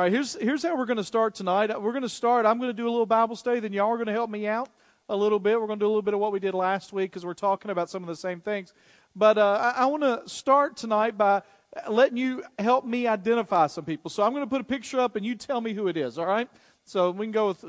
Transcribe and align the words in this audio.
All 0.00 0.04
right, 0.04 0.12
here's, 0.14 0.32
here's 0.40 0.62
how 0.62 0.78
we're 0.78 0.86
going 0.86 0.96
to 0.96 1.04
start 1.04 1.34
tonight. 1.34 1.78
We're 1.78 1.92
going 1.92 2.00
to 2.00 2.08
start, 2.08 2.46
I'm 2.46 2.56
going 2.56 2.70
to 2.70 2.74
do 2.74 2.88
a 2.88 2.90
little 2.90 3.04
Bible 3.04 3.36
study, 3.36 3.60
then 3.60 3.74
y'all 3.74 3.90
are 3.90 3.98
going 3.98 4.06
to 4.06 4.14
help 4.14 4.30
me 4.30 4.46
out 4.46 4.70
a 5.10 5.14
little 5.14 5.38
bit. 5.38 5.60
We're 5.60 5.66
going 5.66 5.78
to 5.78 5.82
do 5.82 5.86
a 5.86 5.92
little 5.92 6.00
bit 6.00 6.14
of 6.14 6.20
what 6.20 6.32
we 6.32 6.40
did 6.40 6.54
last 6.54 6.94
week 6.94 7.10
because 7.10 7.26
we're 7.26 7.34
talking 7.34 7.70
about 7.70 7.90
some 7.90 8.02
of 8.02 8.06
the 8.06 8.16
same 8.16 8.40
things. 8.40 8.72
But 9.14 9.36
uh, 9.36 9.74
I, 9.76 9.82
I 9.82 9.84
want 9.84 10.02
to 10.02 10.22
start 10.24 10.78
tonight 10.78 11.18
by 11.18 11.42
letting 11.86 12.16
you 12.16 12.42
help 12.58 12.86
me 12.86 13.06
identify 13.06 13.66
some 13.66 13.84
people. 13.84 14.08
So 14.10 14.22
I'm 14.22 14.32
going 14.32 14.42
to 14.42 14.48
put 14.48 14.62
a 14.62 14.64
picture 14.64 14.98
up 14.98 15.16
and 15.16 15.26
you 15.26 15.34
tell 15.34 15.60
me 15.60 15.74
who 15.74 15.86
it 15.86 15.98
is, 15.98 16.16
all 16.16 16.24
right? 16.24 16.48
So 16.86 17.10
we 17.10 17.26
can 17.26 17.32
go 17.32 17.48
with 17.48 17.62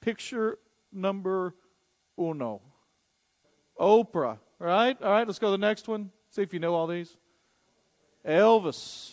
picture 0.00 0.60
number 0.92 1.56
uno. 2.16 2.62
Oprah, 3.80 4.38
right? 4.60 4.96
All 5.02 5.10
right, 5.10 5.26
let's 5.26 5.40
go 5.40 5.48
to 5.48 5.50
the 5.50 5.58
next 5.58 5.88
one. 5.88 6.12
See 6.30 6.42
if 6.42 6.52
you 6.54 6.60
know 6.60 6.74
all 6.74 6.86
these. 6.86 7.16
Elvis, 8.24 9.12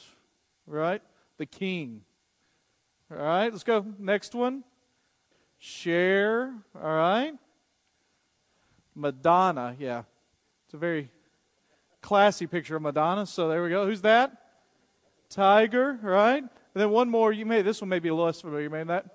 right? 0.67 1.01
The 1.39 1.47
king. 1.47 2.01
All 3.17 3.21
right, 3.21 3.49
let's 3.49 3.63
go. 3.63 3.85
Next 3.97 4.35
one. 4.35 4.65
Cher. 5.57 6.53
all 6.75 6.95
right? 6.95 7.33
Madonna, 8.93 9.75
yeah. 9.79 10.03
It's 10.65 10.73
a 10.73 10.77
very 10.77 11.09
classy 12.01 12.45
picture 12.45 12.75
of 12.75 12.81
Madonna. 12.81 13.25
So 13.25 13.47
there 13.47 13.63
we 13.63 13.69
go. 13.69 13.85
Who's 13.85 14.01
that? 14.01 14.31
Tiger, 15.29 15.97
right? 16.01 16.41
And 16.43 16.49
then 16.73 16.89
one 16.89 17.09
more. 17.09 17.31
You 17.31 17.45
may 17.45 17.61
this 17.61 17.81
one 17.81 17.87
may 17.87 17.99
be 17.99 18.09
a 18.09 18.13
little 18.13 18.25
less 18.25 18.41
familiar. 18.41 18.63
You 18.63 18.69
may 18.69 18.83
that 18.83 19.05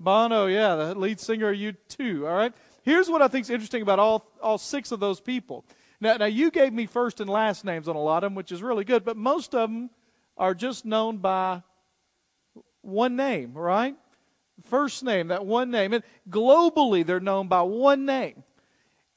Bono, 0.00 0.46
yeah, 0.46 0.74
the 0.74 0.94
lead 0.96 1.20
singer 1.20 1.50
of 1.50 1.56
U2. 1.56 2.28
All 2.28 2.34
right. 2.34 2.52
Here's 2.82 3.08
what 3.08 3.22
I 3.22 3.28
think 3.28 3.44
is 3.44 3.50
interesting 3.50 3.82
about 3.82 4.00
all 4.00 4.28
all 4.42 4.58
six 4.58 4.90
of 4.90 4.98
those 4.98 5.20
people. 5.20 5.64
Now, 6.00 6.16
now 6.16 6.26
you 6.26 6.50
gave 6.50 6.72
me 6.72 6.86
first 6.86 7.20
and 7.20 7.30
last 7.30 7.64
names 7.64 7.86
on 7.86 7.94
a 7.94 8.02
lot 8.02 8.24
of 8.24 8.30
them, 8.30 8.34
which 8.34 8.50
is 8.50 8.60
really 8.60 8.84
good. 8.84 9.04
But 9.04 9.16
most 9.16 9.54
of 9.54 9.70
them 9.70 9.90
are 10.36 10.52
just 10.52 10.84
known 10.84 11.18
by 11.18 11.62
one 12.86 13.16
name, 13.16 13.52
right? 13.54 13.96
First 14.64 15.02
name, 15.02 15.28
that 15.28 15.44
one 15.44 15.70
name. 15.70 15.92
And 15.92 16.04
globally, 16.30 17.04
they're 17.04 17.20
known 17.20 17.48
by 17.48 17.62
one 17.62 18.06
name. 18.06 18.42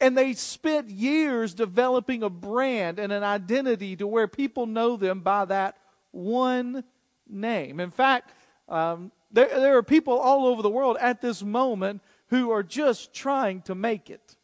And 0.02 0.18
they 0.18 0.34
spent 0.34 0.90
years 0.90 1.54
developing 1.54 2.24
a 2.24 2.30
brand 2.30 3.00
and 3.00 3.12
an 3.12 3.24
identity 3.24 3.96
to 3.98 4.08
where 4.08 4.28
people 4.28 4.66
know 4.66 4.96
them 4.98 5.22
by 5.22 5.46
that 5.46 5.78
one 6.12 6.84
name. 7.28 7.80
In 7.80 7.92
fact, 7.92 8.34
um, 8.68 9.12
there, 9.32 9.48
there 9.48 9.78
are 9.78 9.84
people 9.84 10.18
all 10.18 10.48
over 10.48 10.62
the 10.62 10.70
world 10.70 10.98
at 11.00 11.22
this 11.22 11.44
moment 11.44 12.02
who 12.28 12.52
are 12.52 12.64
just 12.64 13.14
trying 13.14 13.62
to 13.64 13.76
make 13.76 14.10
it, 14.10 14.36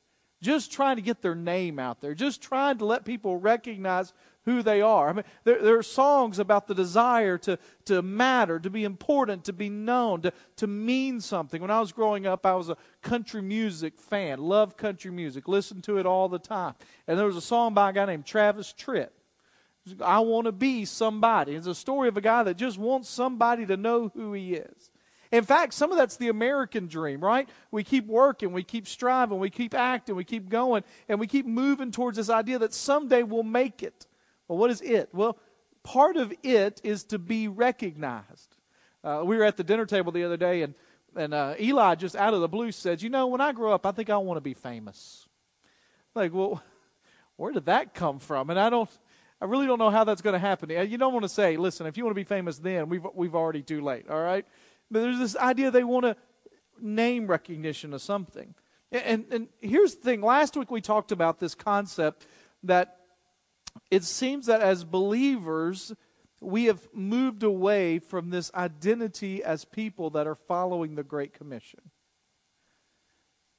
just 0.41 0.71
trying 0.71 0.97
to 0.97 1.01
get 1.01 1.21
their 1.21 1.35
name 1.35 1.79
out 1.79 2.01
there, 2.01 2.13
just 2.13 2.41
trying 2.41 2.77
to 2.79 2.85
let 2.85 3.05
people 3.05 3.37
recognize 3.37 4.13
who 4.45 4.61
they 4.61 4.81
are. 4.81 5.09
I 5.09 5.13
mean, 5.13 5.25
there, 5.43 5.61
there, 5.61 5.77
are 5.77 5.83
songs 5.83 6.39
about 6.39 6.67
the 6.67 6.75
desire 6.75 7.38
to, 7.39 7.57
to 7.85 8.01
matter, 8.01 8.59
to 8.59 8.69
be 8.69 8.83
important, 8.83 9.43
to 9.45 9.53
be 9.53 9.69
known, 9.69 10.21
to, 10.21 10.33
to 10.57 10.67
mean 10.67 11.19
something. 11.19 11.61
When 11.61 11.71
I 11.71 11.79
was 11.79 11.91
growing 11.91 12.27
up, 12.27 12.45
I 12.45 12.53
was 12.53 12.69
a 12.69 12.77
country 13.01 13.41
music 13.41 13.97
fan, 13.97 14.39
loved 14.39 14.77
country 14.77 15.11
music, 15.11 15.47
listened 15.47 15.83
to 15.85 15.97
it 15.97 16.05
all 16.05 16.29
the 16.29 16.39
time. 16.39 16.75
And 17.07 17.17
there 17.17 17.25
was 17.25 17.38
a 17.38 17.41
song 17.41 17.73
by 17.73 17.89
a 17.89 17.93
guy 17.93 18.05
named 18.05 18.25
Travis 18.25 18.73
Tritt. 18.77 19.09
I 20.01 20.19
want 20.19 20.45
to 20.45 20.51
be 20.51 20.85
somebody. 20.85 21.55
It's 21.55 21.67
a 21.67 21.75
story 21.75 22.07
of 22.07 22.17
a 22.17 22.21
guy 22.21 22.43
that 22.43 22.57
just 22.57 22.77
wants 22.77 23.09
somebody 23.09 23.66
to 23.67 23.77
know 23.77 24.11
who 24.16 24.33
he 24.33 24.55
is. 24.55 24.91
In 25.31 25.43
fact, 25.43 25.73
some 25.73 25.91
of 25.91 25.97
that's 25.97 26.17
the 26.17 26.29
American 26.29 26.88
dream, 26.88 27.19
right? 27.19 27.49
We 27.71 27.83
keep 27.83 28.07
working, 28.07 28.53
we 28.53 28.63
keep 28.63 28.88
striving, 28.88 29.39
we 29.39 29.49
keep 29.49 29.73
acting, 29.73 30.16
we 30.16 30.23
keep 30.23 30.49
going, 30.49 30.83
and 31.09 31.19
we 31.19 31.27
keep 31.27 31.45
moving 31.45 31.91
towards 31.91 32.17
this 32.17 32.29
idea 32.29 32.59
that 32.59 32.73
someday 32.73 33.23
we'll 33.23 33.43
make 33.43 33.83
it. 33.83 34.07
Well, 34.47 34.57
what 34.57 34.71
is 34.71 34.81
it? 34.81 35.09
Well, 35.13 35.38
part 35.83 36.17
of 36.17 36.33
it 36.43 36.81
is 36.83 37.03
to 37.05 37.19
be 37.19 37.47
recognized. 37.47 38.55
Uh, 39.03 39.21
we 39.23 39.38
were 39.38 39.43
at 39.43 39.57
the 39.57 39.63
dinner 39.63 39.85
table 39.85 40.11
the 40.11 40.23
other 40.23 40.38
day, 40.38 40.63
and, 40.63 40.73
and 41.15 41.33
uh, 41.33 41.55
Eli 41.59 41.95
just 41.95 42.15
out 42.15 42.33
of 42.33 42.41
the 42.41 42.47
blue 42.47 42.71
said, 42.71 43.01
You 43.01 43.09
know, 43.09 43.27
when 43.27 43.41
I 43.41 43.51
grow 43.51 43.73
up, 43.73 43.85
I 43.85 43.91
think 43.91 44.09
I 44.09 44.17
want 44.17 44.38
to 44.38 44.41
be 44.41 44.53
famous. 44.53 45.27
Like, 46.13 46.33
well, 46.33 46.63
where 47.38 47.53
did 47.53 47.66
that 47.66 47.94
come 47.94 48.19
from? 48.19 48.50
And 48.50 48.59
I 48.59 48.69
don't. 48.69 48.89
I 49.41 49.45
really 49.45 49.67
don't 49.67 49.79
know 49.79 49.89
how 49.89 50.06
that's 50.06 50.22
going 50.22 50.33
to 50.33 50.39
happen. 50.39 50.69
You 50.69 50.97
don't 50.97 51.12
want 51.12 51.23
to 51.23 51.29
say, 51.29 51.57
listen, 51.57 51.85
if 51.88 51.97
you 51.97 52.06
want 52.06 52.16
to 52.16 52.19
be 52.19 52.23
famous 52.23 52.57
then, 52.57 52.88
we've, 52.88 53.06
we've 53.13 53.35
already 53.35 53.62
too 53.62 53.81
late, 53.81 54.09
all 54.09 54.22
right? 54.22 54.45
But 54.89 55.01
there's 55.01 55.19
this 55.19 55.35
idea 55.35 55.72
they 55.72 55.83
want 55.83 56.06
to 56.06 56.16
name 56.79 57.27
recognition 57.27 57.94
of 57.94 58.01
something. 58.01 58.56
And, 58.94 59.25
and 59.31 59.47
here's 59.59 59.95
the 59.95 60.01
thing 60.01 60.22
last 60.22 60.56
week 60.56 60.72
we 60.72 60.79
talked 60.79 61.12
about 61.12 61.39
this 61.39 61.53
concept 61.53 62.25
that 62.63 63.00
it 63.91 64.03
seems 64.03 64.47
that 64.47 64.62
as 64.62 64.84
believers, 64.84 65.94
we 66.41 66.66
have 66.66 66.88
moved 66.94 67.44
away 67.44 68.00
from 68.00 68.29
this 68.29 68.51
identity 68.53 69.44
as 69.44 69.66
people 69.66 70.09
that 70.12 70.28
are 70.28 70.35
following 70.35 70.96
the 70.96 71.03
Great 71.03 71.34
Commission. 71.34 71.81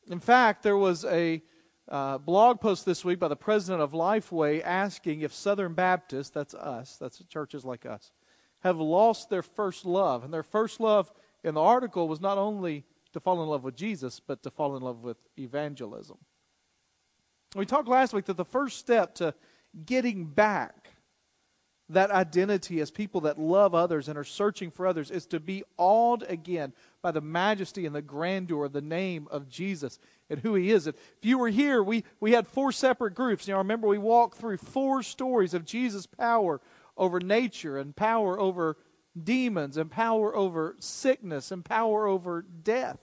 In 0.08 0.20
fact, 0.20 0.62
there 0.62 0.76
was 0.76 1.04
a 1.04 1.42
uh, 1.88 2.18
blog 2.18 2.60
post 2.60 2.84
this 2.84 3.04
week 3.04 3.18
by 3.18 3.28
the 3.28 3.36
president 3.36 3.82
of 3.82 3.92
Lifeway 3.92 4.62
asking 4.64 5.20
if 5.20 5.32
Southern 5.32 5.74
Baptists, 5.74 6.30
that's 6.30 6.54
us, 6.54 6.96
that's 6.96 7.22
churches 7.26 7.64
like 7.64 7.86
us, 7.86 8.12
have 8.60 8.78
lost 8.78 9.30
their 9.30 9.42
first 9.42 9.84
love. 9.84 10.24
And 10.24 10.32
their 10.32 10.42
first 10.42 10.80
love 10.80 11.12
in 11.44 11.54
the 11.54 11.60
article 11.60 12.08
was 12.08 12.20
not 12.20 12.38
only 12.38 12.84
to 13.12 13.20
fall 13.20 13.42
in 13.42 13.48
love 13.48 13.64
with 13.64 13.76
Jesus, 13.76 14.20
but 14.20 14.42
to 14.42 14.50
fall 14.50 14.76
in 14.76 14.82
love 14.82 15.02
with 15.02 15.16
evangelism. 15.38 16.18
We 17.54 17.64
talked 17.64 17.88
last 17.88 18.12
week 18.12 18.26
that 18.26 18.36
the 18.36 18.44
first 18.44 18.78
step 18.78 19.14
to 19.16 19.34
getting 19.84 20.24
back 20.26 20.90
that 21.88 22.10
identity 22.10 22.80
as 22.80 22.90
people 22.90 23.20
that 23.22 23.38
love 23.38 23.74
others 23.74 24.08
and 24.08 24.18
are 24.18 24.24
searching 24.24 24.70
for 24.70 24.86
others 24.86 25.10
is 25.10 25.26
to 25.26 25.38
be 25.38 25.62
awed 25.76 26.24
again 26.28 26.72
by 27.00 27.12
the 27.12 27.20
majesty 27.20 27.86
and 27.86 27.94
the 27.94 28.02
grandeur 28.02 28.64
of 28.64 28.72
the 28.72 28.80
name 28.80 29.28
of 29.30 29.48
Jesus 29.48 30.00
and 30.28 30.40
who 30.40 30.56
he 30.56 30.72
is. 30.72 30.88
If 30.88 30.96
you 31.22 31.38
were 31.38 31.48
here, 31.48 31.82
we, 31.82 32.02
we 32.18 32.32
had 32.32 32.48
four 32.48 32.72
separate 32.72 33.14
groups. 33.14 33.46
Know, 33.46 33.58
remember 33.58 33.86
we 33.86 33.98
walked 33.98 34.38
through 34.38 34.56
four 34.56 35.02
stories 35.04 35.54
of 35.54 35.64
Jesus' 35.64 36.06
power 36.06 36.60
over 36.96 37.20
nature 37.20 37.78
and 37.78 37.94
power 37.94 38.38
over 38.40 38.76
demons 39.22 39.76
and 39.76 39.90
power 39.90 40.34
over 40.34 40.74
sickness 40.80 41.52
and 41.52 41.64
power 41.64 42.08
over 42.08 42.42
death. 42.42 42.98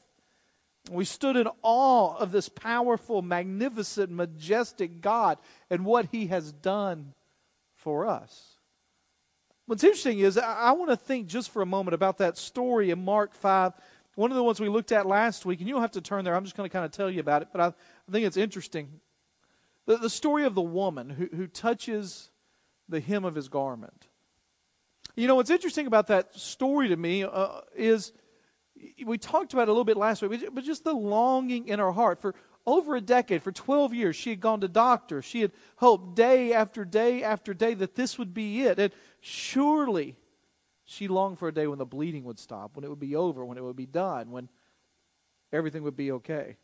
We 0.91 1.05
stood 1.05 1.37
in 1.37 1.47
awe 1.61 2.15
of 2.17 2.31
this 2.31 2.49
powerful, 2.49 3.21
magnificent, 3.21 4.11
majestic 4.11 4.99
God 5.01 5.37
and 5.69 5.85
what 5.85 6.09
He 6.11 6.27
has 6.27 6.51
done 6.51 7.13
for 7.75 8.05
us. 8.05 8.57
What's 9.65 9.83
interesting 9.83 10.19
is 10.19 10.37
I, 10.37 10.73
want 10.73 10.91
to 10.91 10.97
think 10.97 11.27
just 11.27 11.49
for 11.49 11.61
a 11.61 11.65
moment 11.65 11.93
about 11.95 12.17
that 12.17 12.37
story 12.37 12.91
in 12.91 13.03
Mark 13.03 13.33
5. 13.33 13.73
One 14.15 14.29
of 14.29 14.35
the 14.35 14.43
ones 14.43 14.59
we 14.59 14.67
looked 14.67 14.91
at 14.91 15.05
last 15.05 15.45
week, 15.45 15.59
and 15.59 15.67
you 15.67 15.73
don't 15.73 15.81
have 15.81 15.91
to 15.91 16.01
turn 16.01 16.25
there. 16.25 16.35
I'm 16.35 16.43
just 16.43 16.57
going 16.57 16.69
to 16.69 16.73
kind 16.73 16.85
of 16.85 16.91
tell 16.91 17.09
you 17.09 17.21
about 17.21 17.41
it, 17.41 17.47
but 17.51 17.61
I, 17.61 17.67
I 17.67 18.11
think 18.11 18.25
it's 18.25 18.37
interesting. 18.37 18.99
The, 19.85 19.97
the 19.97 20.09
story 20.09 20.43
of 20.43 20.53
the 20.53 20.61
woman 20.61 21.09
who, 21.09 21.27
who 21.33 21.47
touches 21.47 22.29
the 22.89 22.99
hem 22.99 23.23
of 23.23 23.35
his 23.35 23.47
garment. 23.47 24.07
You 25.15 25.27
know, 25.27 25.35
what's 25.35 25.49
interesting 25.49 25.87
about 25.87 26.07
that 26.07 26.35
story 26.35 26.89
to 26.89 26.97
me 26.97 27.23
uh, 27.23 27.61
is 27.75 28.11
we 29.05 29.17
talked 29.17 29.53
about 29.53 29.63
it 29.63 29.69
a 29.69 29.71
little 29.71 29.83
bit 29.83 29.97
last 29.97 30.21
week, 30.21 30.47
but 30.53 30.63
just 30.63 30.83
the 30.83 30.93
longing 30.93 31.67
in 31.67 31.79
her 31.79 31.91
heart. 31.91 32.21
For 32.21 32.35
over 32.65 32.95
a 32.95 33.01
decade, 33.01 33.43
for 33.43 33.51
12 33.51 33.93
years, 33.93 34.15
she 34.15 34.29
had 34.31 34.39
gone 34.39 34.61
to 34.61 34.67
doctors. 34.67 35.25
She 35.25 35.41
had 35.41 35.51
hoped 35.77 36.15
day 36.15 36.53
after 36.53 36.85
day 36.85 37.23
after 37.23 37.53
day 37.53 37.73
that 37.75 37.95
this 37.95 38.17
would 38.17 38.33
be 38.33 38.61
it. 38.63 38.79
And 38.79 38.93
surely 39.19 40.15
she 40.85 41.07
longed 41.07 41.39
for 41.39 41.47
a 41.47 41.53
day 41.53 41.67
when 41.67 41.79
the 41.79 41.85
bleeding 41.85 42.23
would 42.23 42.39
stop, 42.39 42.75
when 42.75 42.83
it 42.83 42.89
would 42.89 42.99
be 42.99 43.15
over, 43.15 43.43
when 43.45 43.57
it 43.57 43.63
would 43.63 43.75
be 43.75 43.85
done, 43.85 44.31
when 44.31 44.49
everything 45.51 45.83
would 45.83 45.95
be 45.95 46.11
okay. 46.11 46.57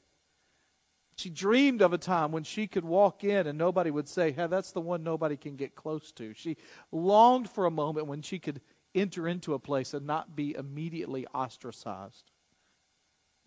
She 1.16 1.30
dreamed 1.30 1.81
of 1.81 1.91
a 1.91 1.97
time 1.97 2.31
when 2.31 2.44
she 2.44 2.66
could 2.66 2.86
walk 2.86 3.25
in 3.25 3.46
and 3.46 3.57
nobody 3.57 3.91
would 3.91 4.07
say, 4.07 4.31
hey, 4.31 4.47
that's 4.47 4.72
the 4.72 4.80
one 4.80 5.03
nobody 5.03 5.36
can 5.36 5.57
get 5.57 5.75
close 5.75 6.13
to. 6.13 6.34
She 6.34 6.56
longed 6.94 7.50
for 7.50 7.66
a 7.66 7.72
moment 7.72 8.07
when 8.07 8.22
she 8.22 8.40
could 8.40 8.62
enter 8.95 9.27
into 9.27 9.53
a 9.53 9.59
place 9.59 9.94
and 9.94 10.05
not 10.05 10.35
be 10.35 10.55
immediately 10.55 11.25
ostracized. 11.27 12.31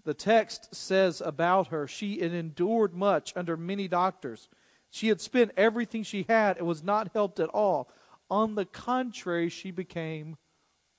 The 0.04 0.14
text 0.14 0.74
says 0.74 1.20
about 1.20 1.68
her, 1.68 1.86
she 1.86 2.20
had 2.20 2.32
endured 2.32 2.94
much 2.94 3.32
under 3.36 3.56
many 3.56 3.86
doctors. 3.88 4.48
She 4.90 5.08
had 5.08 5.20
spent 5.20 5.52
everything 5.56 6.02
she 6.02 6.26
had 6.28 6.58
and 6.58 6.66
was 6.66 6.82
not 6.82 7.12
helped 7.12 7.40
at 7.40 7.48
all. 7.50 7.88
On 8.30 8.54
the 8.54 8.64
contrary, 8.64 9.48
she 9.48 9.70
became 9.70 10.36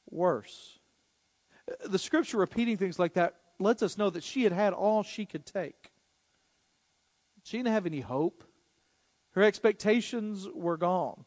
worse. 0.09 0.79
The 1.85 1.99
scripture 1.99 2.37
repeating 2.37 2.77
things 2.77 2.99
like 2.99 3.13
that 3.13 3.35
lets 3.59 3.83
us 3.83 3.97
know 3.97 4.09
that 4.09 4.23
she 4.23 4.43
had 4.43 4.51
had 4.51 4.73
all 4.73 5.03
she 5.03 5.25
could 5.25 5.45
take. 5.45 5.91
She 7.43 7.57
didn't 7.57 7.73
have 7.73 7.85
any 7.85 8.01
hope. 8.01 8.43
Her 9.31 9.43
expectations 9.43 10.47
were 10.53 10.77
gone. 10.77 11.25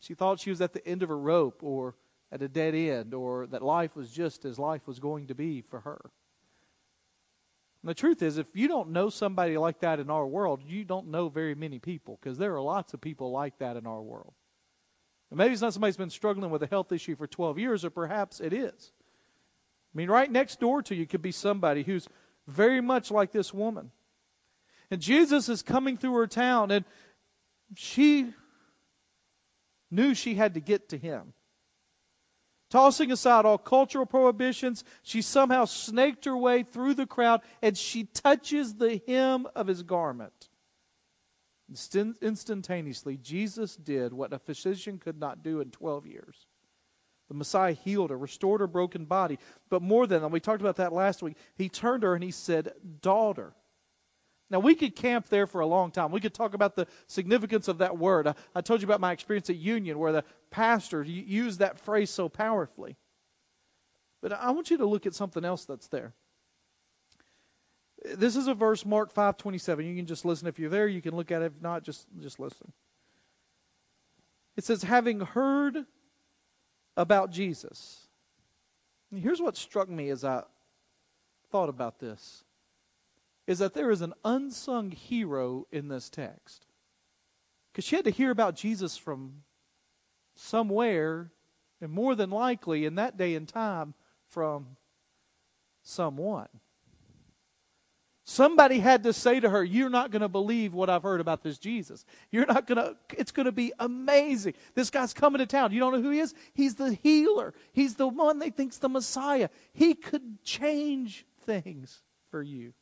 She 0.00 0.14
thought 0.14 0.40
she 0.40 0.50
was 0.50 0.60
at 0.60 0.72
the 0.72 0.86
end 0.86 1.02
of 1.02 1.10
a 1.10 1.14
rope 1.14 1.62
or 1.62 1.94
at 2.30 2.42
a 2.42 2.48
dead 2.48 2.74
end 2.74 3.14
or 3.14 3.46
that 3.46 3.62
life 3.62 3.94
was 3.96 4.10
just 4.10 4.44
as 4.44 4.58
life 4.58 4.86
was 4.86 4.98
going 4.98 5.28
to 5.28 5.34
be 5.34 5.60
for 5.62 5.80
her. 5.80 6.10
And 7.82 7.90
the 7.90 7.94
truth 7.94 8.22
is, 8.22 8.38
if 8.38 8.48
you 8.54 8.66
don't 8.66 8.90
know 8.90 9.10
somebody 9.10 9.58
like 9.58 9.80
that 9.80 10.00
in 10.00 10.08
our 10.08 10.26
world, 10.26 10.62
you 10.64 10.84
don't 10.84 11.08
know 11.08 11.28
very 11.28 11.54
many 11.54 11.78
people 11.78 12.18
because 12.20 12.38
there 12.38 12.54
are 12.54 12.62
lots 12.62 12.94
of 12.94 13.00
people 13.00 13.30
like 13.30 13.58
that 13.58 13.76
in 13.76 13.86
our 13.86 14.00
world. 14.00 14.32
And 15.30 15.38
maybe 15.38 15.52
it's 15.52 15.62
not 15.62 15.74
somebody 15.74 15.90
who's 15.90 15.96
been 15.96 16.10
struggling 16.10 16.50
with 16.50 16.62
a 16.62 16.66
health 16.66 16.92
issue 16.92 17.14
for 17.14 17.26
12 17.26 17.58
years, 17.58 17.84
or 17.84 17.90
perhaps 17.90 18.40
it 18.40 18.52
is. 18.52 18.92
I 19.94 19.98
mean, 19.98 20.08
right 20.08 20.30
next 20.30 20.60
door 20.60 20.82
to 20.82 20.94
you 20.94 21.06
could 21.06 21.22
be 21.22 21.32
somebody 21.32 21.82
who's 21.82 22.08
very 22.46 22.80
much 22.80 23.10
like 23.10 23.32
this 23.32 23.52
woman. 23.52 23.90
And 24.90 25.00
Jesus 25.00 25.48
is 25.48 25.62
coming 25.62 25.96
through 25.96 26.14
her 26.14 26.26
town, 26.26 26.70
and 26.70 26.84
she 27.74 28.32
knew 29.94 30.14
she 30.14 30.34
had 30.34 30.54
to 30.54 30.60
get 30.60 30.88
to 30.90 30.98
him. 30.98 31.32
Tossing 32.70 33.12
aside 33.12 33.44
all 33.44 33.58
cultural 33.58 34.06
prohibitions, 34.06 34.82
she 35.02 35.22
somehow 35.22 35.64
snaked 35.64 36.24
her 36.24 36.36
way 36.36 36.62
through 36.62 36.94
the 36.94 37.06
crowd 37.06 37.40
and 37.62 37.78
she 37.78 38.04
touches 38.04 38.74
the 38.74 39.00
hem 39.06 39.46
of 39.54 39.66
his 39.66 39.82
garment. 39.82 40.48
Instantaneously, 41.70 43.16
Jesus 43.16 43.76
did 43.76 44.12
what 44.12 44.32
a 44.32 44.38
physician 44.38 44.98
could 44.98 45.18
not 45.18 45.42
do 45.42 45.60
in 45.60 45.70
12 45.70 46.06
years. 46.06 46.46
The 47.28 47.34
Messiah 47.34 47.72
healed 47.72 48.10
her, 48.10 48.18
restored 48.18 48.60
her 48.60 48.66
broken 48.66 49.06
body. 49.06 49.38
But 49.70 49.80
more 49.80 50.06
than 50.06 50.20
that, 50.20 50.30
we 50.30 50.40
talked 50.40 50.60
about 50.60 50.76
that 50.76 50.92
last 50.92 51.22
week, 51.22 51.36
he 51.54 51.68
turned 51.68 52.02
her 52.02 52.14
and 52.14 52.22
he 52.22 52.30
said, 52.30 52.72
Daughter. 53.00 53.54
Now, 54.50 54.58
we 54.58 54.74
could 54.74 54.94
camp 54.94 55.28
there 55.28 55.46
for 55.46 55.60
a 55.60 55.66
long 55.66 55.90
time. 55.90 56.12
We 56.12 56.20
could 56.20 56.34
talk 56.34 56.54
about 56.54 56.76
the 56.76 56.86
significance 57.06 57.66
of 57.66 57.78
that 57.78 57.98
word. 57.98 58.26
I, 58.26 58.34
I 58.54 58.60
told 58.60 58.82
you 58.82 58.86
about 58.86 59.00
my 59.00 59.12
experience 59.12 59.48
at 59.48 59.56
Union 59.56 59.98
where 59.98 60.12
the 60.12 60.24
pastor 60.50 61.02
used 61.02 61.60
that 61.60 61.78
phrase 61.78 62.10
so 62.10 62.28
powerfully. 62.28 62.96
But 64.20 64.32
I 64.32 64.50
want 64.50 64.70
you 64.70 64.78
to 64.78 64.86
look 64.86 65.06
at 65.06 65.14
something 65.14 65.44
else 65.44 65.64
that's 65.64 65.88
there. 65.88 66.14
This 68.16 68.36
is 68.36 68.48
a 68.48 68.54
verse, 68.54 68.84
Mark 68.84 69.12
5 69.12 69.38
27. 69.38 69.86
You 69.86 69.96
can 69.96 70.06
just 70.06 70.24
listen. 70.24 70.46
If 70.46 70.58
you're 70.58 70.70
there, 70.70 70.86
you 70.86 71.00
can 71.00 71.16
look 71.16 71.32
at 71.32 71.40
it. 71.40 71.46
If 71.46 71.62
not, 71.62 71.82
just, 71.82 72.06
just 72.20 72.38
listen. 72.38 72.72
It 74.56 74.64
says, 74.64 74.82
Having 74.82 75.20
heard 75.20 75.86
about 76.96 77.30
Jesus. 77.30 78.08
And 79.10 79.22
here's 79.22 79.40
what 79.40 79.56
struck 79.56 79.88
me 79.88 80.10
as 80.10 80.24
I 80.24 80.42
thought 81.50 81.68
about 81.68 81.98
this 81.98 82.43
is 83.46 83.58
that 83.58 83.74
there 83.74 83.90
is 83.90 84.00
an 84.00 84.14
unsung 84.24 84.90
hero 84.90 85.66
in 85.70 85.88
this 85.88 86.08
text. 86.08 86.66
Because 87.72 87.84
she 87.84 87.96
had 87.96 88.04
to 88.04 88.10
hear 88.10 88.30
about 88.30 88.56
Jesus 88.56 88.96
from 88.96 89.42
somewhere, 90.34 91.30
and 91.80 91.92
more 91.92 92.14
than 92.14 92.30
likely 92.30 92.84
in 92.84 92.94
that 92.94 93.16
day 93.16 93.34
and 93.34 93.48
time, 93.48 93.94
from 94.28 94.76
someone. 95.82 96.48
Somebody 98.26 98.78
had 98.78 99.02
to 99.02 99.12
say 99.12 99.38
to 99.38 99.50
her, 99.50 99.62
You're 99.62 99.90
not 99.90 100.10
going 100.10 100.22
to 100.22 100.28
believe 100.28 100.72
what 100.72 100.88
I've 100.88 101.02
heard 101.02 101.20
about 101.20 101.42
this 101.42 101.58
Jesus. 101.58 102.06
You're 102.30 102.46
not 102.46 102.66
going 102.66 102.78
to, 102.78 102.96
it's 103.18 103.32
going 103.32 103.46
to 103.46 103.52
be 103.52 103.72
amazing. 103.78 104.54
This 104.74 104.88
guy's 104.88 105.12
coming 105.12 105.40
to 105.40 105.46
town. 105.46 105.72
You 105.72 105.80
don't 105.80 105.92
know 105.92 106.00
who 106.00 106.10
he 106.10 106.20
is? 106.20 106.34
He's 106.54 106.74
the 106.76 106.94
healer. 106.94 107.52
He's 107.74 107.96
the 107.96 108.08
one 108.08 108.38
they 108.38 108.48
think's 108.48 108.78
the 108.78 108.88
Messiah. 108.88 109.50
He 109.74 109.94
could 109.94 110.42
change 110.42 111.26
things 111.42 112.00
for 112.30 112.42
you. 112.42 112.72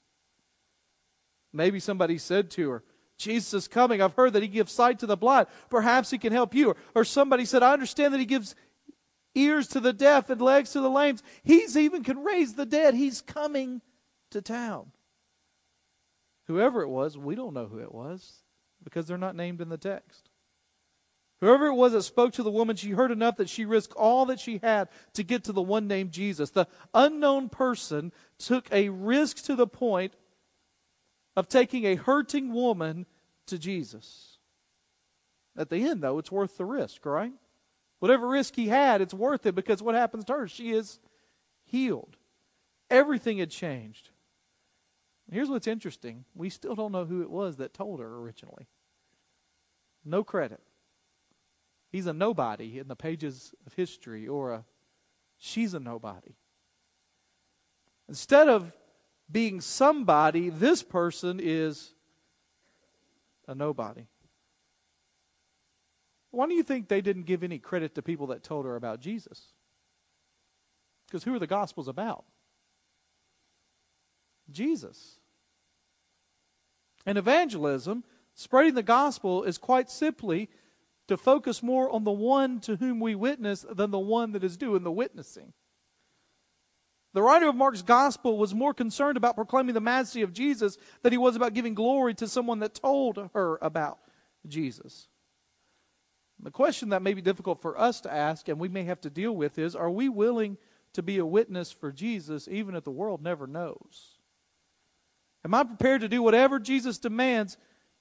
Maybe 1.53 1.81
somebody 1.81 2.19
said 2.19 2.51
to 2.53 2.71
her, 2.71 2.83
Jesus 3.19 3.55
is 3.55 3.69
coming. 3.69 4.01
I've 4.01 4.15
heard 4.15 4.33
that 4.33 4.43
he 4.43 4.49
gives 4.49 4.73
sight 4.73 4.99
to 5.01 5.07
the 5.07 5.17
blind. 5.17 5.47
Perhaps 5.71 6.11
he 6.11 6.19
can 6.19 6.33
help 6.33 6.55
you. 6.55 6.75
Or 6.95 7.05
somebody 7.05 7.45
said, 7.45 7.63
I 7.63 7.73
understand 7.73 8.13
that 8.15 8.21
he 8.21 8.27
gives 8.27 8.55
ears 9.35 9.69
to 9.69 9.81
the 9.81 9.93
deaf 9.93 10.31
and 10.31 10.41
legs 10.41 10.73
to 10.73 10.81
the 10.81 10.91
lame. 10.91 11.19
He's 11.43 11.77
even 11.77 12.03
can 12.03 12.25
raise 12.25 12.55
the 12.55 12.67
dead. 12.67 12.95
He's 12.95 13.21
coming 13.21 13.81
to 14.31 14.43
town. 14.43 14.93
Whoever 16.47 16.83
it 16.83 16.89
was, 16.89 17.17
we 17.17 17.35
don't 17.35 17.55
know 17.55 17.67
who 17.67 17.79
it 17.79 17.95
was 17.95 18.43
because 18.83 19.07
they're 19.07 19.19
not 19.19 19.37
named 19.37 19.61
in 19.61 19.69
the 19.69 19.79
text. 19.79 20.29
Whoever 21.41 21.67
it 21.67 21.75
was 21.75 21.93
that 21.93 22.03
spoke 22.03 22.33
to 22.35 22.43
the 22.43 22.51
woman, 22.51 22.77
she 22.77 22.91
heard 22.91 23.11
enough 23.11 23.37
that 23.37 23.49
she 23.49 23.65
risked 23.65 23.95
all 23.95 24.27
that 24.27 24.39
she 24.39 24.59
had 24.63 24.89
to 25.15 25.25
get 25.25 25.45
to 25.45 25.53
the 25.53 25.63
one 25.63 25.89
named 25.89 26.13
Jesus. 26.13 26.51
The 26.51 26.69
unknown 26.95 27.49
person 27.49 28.13
took 28.39 28.71
a 28.73 28.91
risk 28.91 29.45
to 29.45 29.57
the 29.57 29.67
point 29.67 30.15
of 31.37 31.49
taking 31.49 31.85
a 31.85 31.95
hurting 31.95 32.53
woman 32.53 33.07
to 33.47 33.59
Jesus. 33.59 34.39
At 35.57 35.71
the 35.71 35.85
end, 35.85 36.03
though, 36.03 36.19
it's 36.19 36.33
worth 36.33 36.57
the 36.57 36.65
risk, 36.65 37.05
right? 37.05 37.33
Whatever 37.99 38.29
risk 38.29 38.57
he 38.57 38.69
had, 38.69 39.01
it's 39.01 39.15
worth 39.15 39.47
it 39.47 39.55
because 39.55 39.83
what 39.83 39.95
happens 39.95 40.25
to 40.25 40.33
her? 40.33 40.49
She 40.49 40.73
is 40.73 40.99
healed. 41.65 42.17
Everything 42.91 43.39
had 43.39 43.51
changed. 43.51 44.11
Here's 45.31 45.49
what's 45.49 45.67
interesting 45.67 46.25
we 46.35 46.51
still 46.51 46.75
don't 46.75 46.93
know 46.93 47.05
who 47.05 47.23
it 47.23 47.31
was 47.31 47.57
that 47.57 47.73
told 47.73 48.01
her 48.01 48.17
originally. 48.17 48.67
No 50.05 50.25
credit. 50.25 50.61
He's 51.91 52.07
a 52.07 52.13
nobody 52.13 52.79
in 52.79 52.89
the 52.89 52.97
pages 52.97 53.55
of 53.67 53.75
history, 53.75 54.27
or 54.27 54.53
a 54.53 54.65
she's 55.39 55.75
a 55.75 55.81
nobody. 55.81 56.35
Instead 58.09 58.49
of 58.49 58.73
being 59.31 59.61
somebody, 59.61 60.51
this 60.51 60.83
person 60.83 61.41
is 61.43 61.95
a 63.47 63.55
nobody. 63.55 64.07
Why 66.31 66.47
do 66.47 66.55
you 66.55 66.63
think 66.63 66.89
they 66.89 67.01
didn't 67.01 67.25
give 67.25 67.43
any 67.43 67.59
credit 67.59 67.95
to 67.95 68.03
people 68.03 68.29
that 68.29 68.43
told 68.43 68.65
her 68.65 68.77
about 68.77 69.01
Jesus? 69.01 69.49
Because 71.07 71.25
who 71.25 71.35
are 71.35 71.39
the 71.39 71.47
Gospels 71.47 71.89
about? 71.89 72.25
Jesus. 74.51 75.19
And 77.05 77.19
evangelism, 77.19 78.05
spreading 78.35 78.75
the 78.75 78.83
gospel, 78.83 79.45
is 79.45 79.59
quite 79.59 79.91
simply 79.91 80.49
to 81.09 81.17
focus 81.17 81.63
more 81.63 81.91
on 81.91 82.05
the 82.05 82.13
one 82.13 82.61
to 82.61 82.77
whom 82.77 83.01
we 83.01 83.15
witness 83.15 83.67
than 83.69 83.91
the 83.91 83.99
one 83.99 84.33
that 84.33 84.45
is 84.45 84.57
doing 84.57 84.85
the 84.85 84.93
witnessing. 84.93 85.53
The 87.15 87.23
writer 87.23 87.49
of 87.49 87.57
Mark's 87.57 87.83
gospel 87.83 88.39
was 88.39 88.55
more 88.55 88.73
concerned 88.73 89.17
about 89.17 89.37
proclaiming 89.37 89.75
the 89.75 89.81
majesty 89.81 90.23
of 90.23 90.33
Jesus 90.33 90.79
than 91.03 91.13
he 91.13 91.19
was 91.19 91.37
about 91.37 91.53
giving 91.53 91.75
glory 91.75 92.15
to 92.15 92.29
someone 92.29 92.61
that 92.61 92.75
told 92.75 93.19
her 93.35 93.59
about 93.61 93.99
Jesus. 94.47 95.09
The 96.43 96.51
question 96.51 96.89
that 96.89 97.03
may 97.03 97.15
be 97.15 97.21
difficult 97.21 97.61
for 97.61 97.79
us 97.79 98.01
to 98.01 98.13
ask 98.13 98.49
and 98.49 98.59
we 98.59 98.69
may 98.69 98.85
have 98.85 99.01
to 99.03 99.11
deal 99.11 99.37
with 99.37 99.59
is 99.59 99.77
are 99.77 99.91
we 99.91 100.09
willing 100.09 100.57
to 100.95 101.03
be 101.03 101.19
a 101.19 101.27
witness 101.27 101.71
for 101.71 101.93
Jesus 101.93 102.49
even 102.49 102.75
if 102.75 102.85
the 102.85 102.91
world 102.91 103.23
never 103.23 103.47
knows? 103.47 104.19
Am 105.45 105.55
I 105.55 105.65
prepared 105.65 106.01
to 106.01 106.09
do 106.09 106.23
whatever 106.23 106.59
Jesus 106.59 106.99
demands 106.99 107.59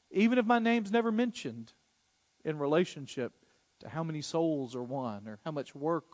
even 0.09 0.37
if 0.37 0.45
my 0.45 0.59
name's 0.59 0.91
never 0.91 1.11
mentioned 1.11 1.73
in 2.45 2.57
relationship 2.57 3.33
to 3.79 3.89
how 3.89 4.03
many 4.03 4.21
souls 4.21 4.75
are 4.75 4.83
won 4.83 5.27
or 5.27 5.39
how 5.43 5.51
much 5.51 5.75
work 5.75 6.05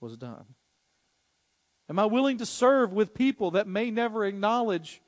was 0.00 0.16
done? 0.16 0.44
Am 1.90 1.98
I 1.98 2.06
willing 2.06 2.38
to 2.38 2.46
serve 2.46 2.92
with 2.92 3.14
people 3.14 3.50
that 3.50 3.66
may 3.66 3.90
never 3.90 4.24
acknowledge 4.24 5.02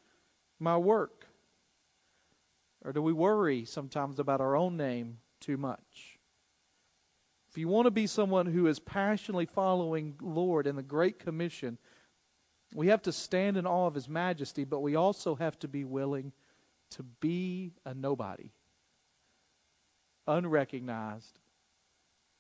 my 0.59 0.77
work? 0.77 1.29
Or 2.85 2.93
do 2.93 3.01
we 3.01 3.12
worry 3.12 3.65
sometimes 3.65 4.19
about 4.19 4.41
our 4.41 4.57
own 4.57 4.77
name 4.77 5.19
too 5.41 5.57
much? 5.57 6.19
If 7.49 7.57
you 7.57 7.69
want 7.69 7.87
to 7.87 7.93
be 7.93 8.09
someone 8.09 8.47
who 8.47 8.67
is 8.67 8.81
passionately 8.81 9.47
following 9.47 10.17
Lord 10.21 10.67
in 10.67 10.75
the 10.75 10.83
Great 10.83 11.21
Commission, 11.21 11.79
we 12.75 12.89
have 12.89 13.03
to 13.03 13.12
stand 13.12 13.57
in 13.57 13.65
awe 13.65 13.87
of 13.87 13.95
His 13.95 14.09
majesty, 14.09 14.65
but 14.65 14.81
we 14.81 14.97
also 14.97 15.37
have 15.37 15.57
to 15.61 15.69
be 15.69 15.85
willing 15.85 16.33
to 16.91 17.05
be 17.05 17.75
a 17.85 17.95
nobody, 17.95 18.51
unrecognized, 20.27 21.39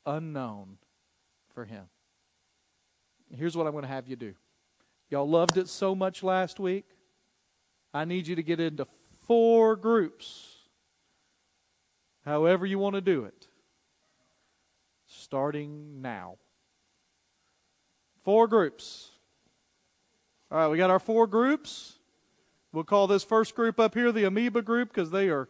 unknown 0.04 0.78
for 1.54 1.64
Him. 1.64 1.84
Here's 3.36 3.56
what 3.56 3.66
I'm 3.66 3.72
going 3.72 3.82
to 3.82 3.88
have 3.88 4.08
you 4.08 4.16
do. 4.16 4.34
Y'all 5.10 5.28
loved 5.28 5.56
it 5.56 5.68
so 5.68 5.94
much 5.94 6.22
last 6.22 6.60
week. 6.60 6.84
I 7.94 8.04
need 8.04 8.26
you 8.26 8.36
to 8.36 8.42
get 8.42 8.60
into 8.60 8.86
four 9.26 9.76
groups, 9.76 10.56
however 12.24 12.64
you 12.64 12.78
want 12.78 12.94
to 12.94 13.00
do 13.00 13.24
it, 13.24 13.46
starting 15.06 16.00
now. 16.00 16.36
Four 18.24 18.46
groups. 18.48 19.10
All 20.50 20.58
right, 20.58 20.68
we 20.68 20.78
got 20.78 20.90
our 20.90 20.98
four 20.98 21.26
groups. 21.26 21.98
We'll 22.72 22.84
call 22.84 23.06
this 23.06 23.24
first 23.24 23.54
group 23.54 23.78
up 23.78 23.94
here 23.94 24.12
the 24.12 24.24
amoeba 24.24 24.62
group 24.62 24.88
because 24.88 25.10
they 25.10 25.28
are 25.28 25.48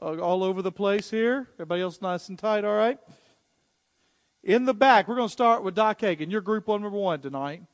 uh, 0.00 0.16
all 0.18 0.42
over 0.42 0.62
the 0.62 0.72
place 0.72 1.10
here. 1.10 1.48
Everybody 1.54 1.82
else 1.82 2.00
nice 2.00 2.28
and 2.28 2.38
tight, 2.38 2.64
all 2.64 2.76
right? 2.76 2.98
In 4.48 4.64
the 4.64 4.72
back, 4.72 5.06
we're 5.06 5.14
going 5.14 5.28
to 5.28 5.32
start 5.32 5.62
with 5.62 5.74
Doc 5.74 6.00
Hagen. 6.00 6.30
You're 6.30 6.40
group 6.40 6.68
one, 6.68 6.80
number 6.80 6.96
one 6.96 7.20
tonight. 7.20 7.64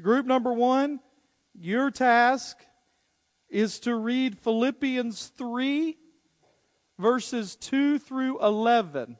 Group 0.00 0.24
number 0.24 0.52
one, 0.52 1.00
your 1.58 1.90
task 1.90 2.56
is 3.48 3.80
to 3.80 3.96
read 3.96 4.38
Philippians 4.38 5.32
3, 5.36 5.98
verses 7.00 7.56
2 7.56 7.98
through 7.98 8.40
11, 8.40 9.16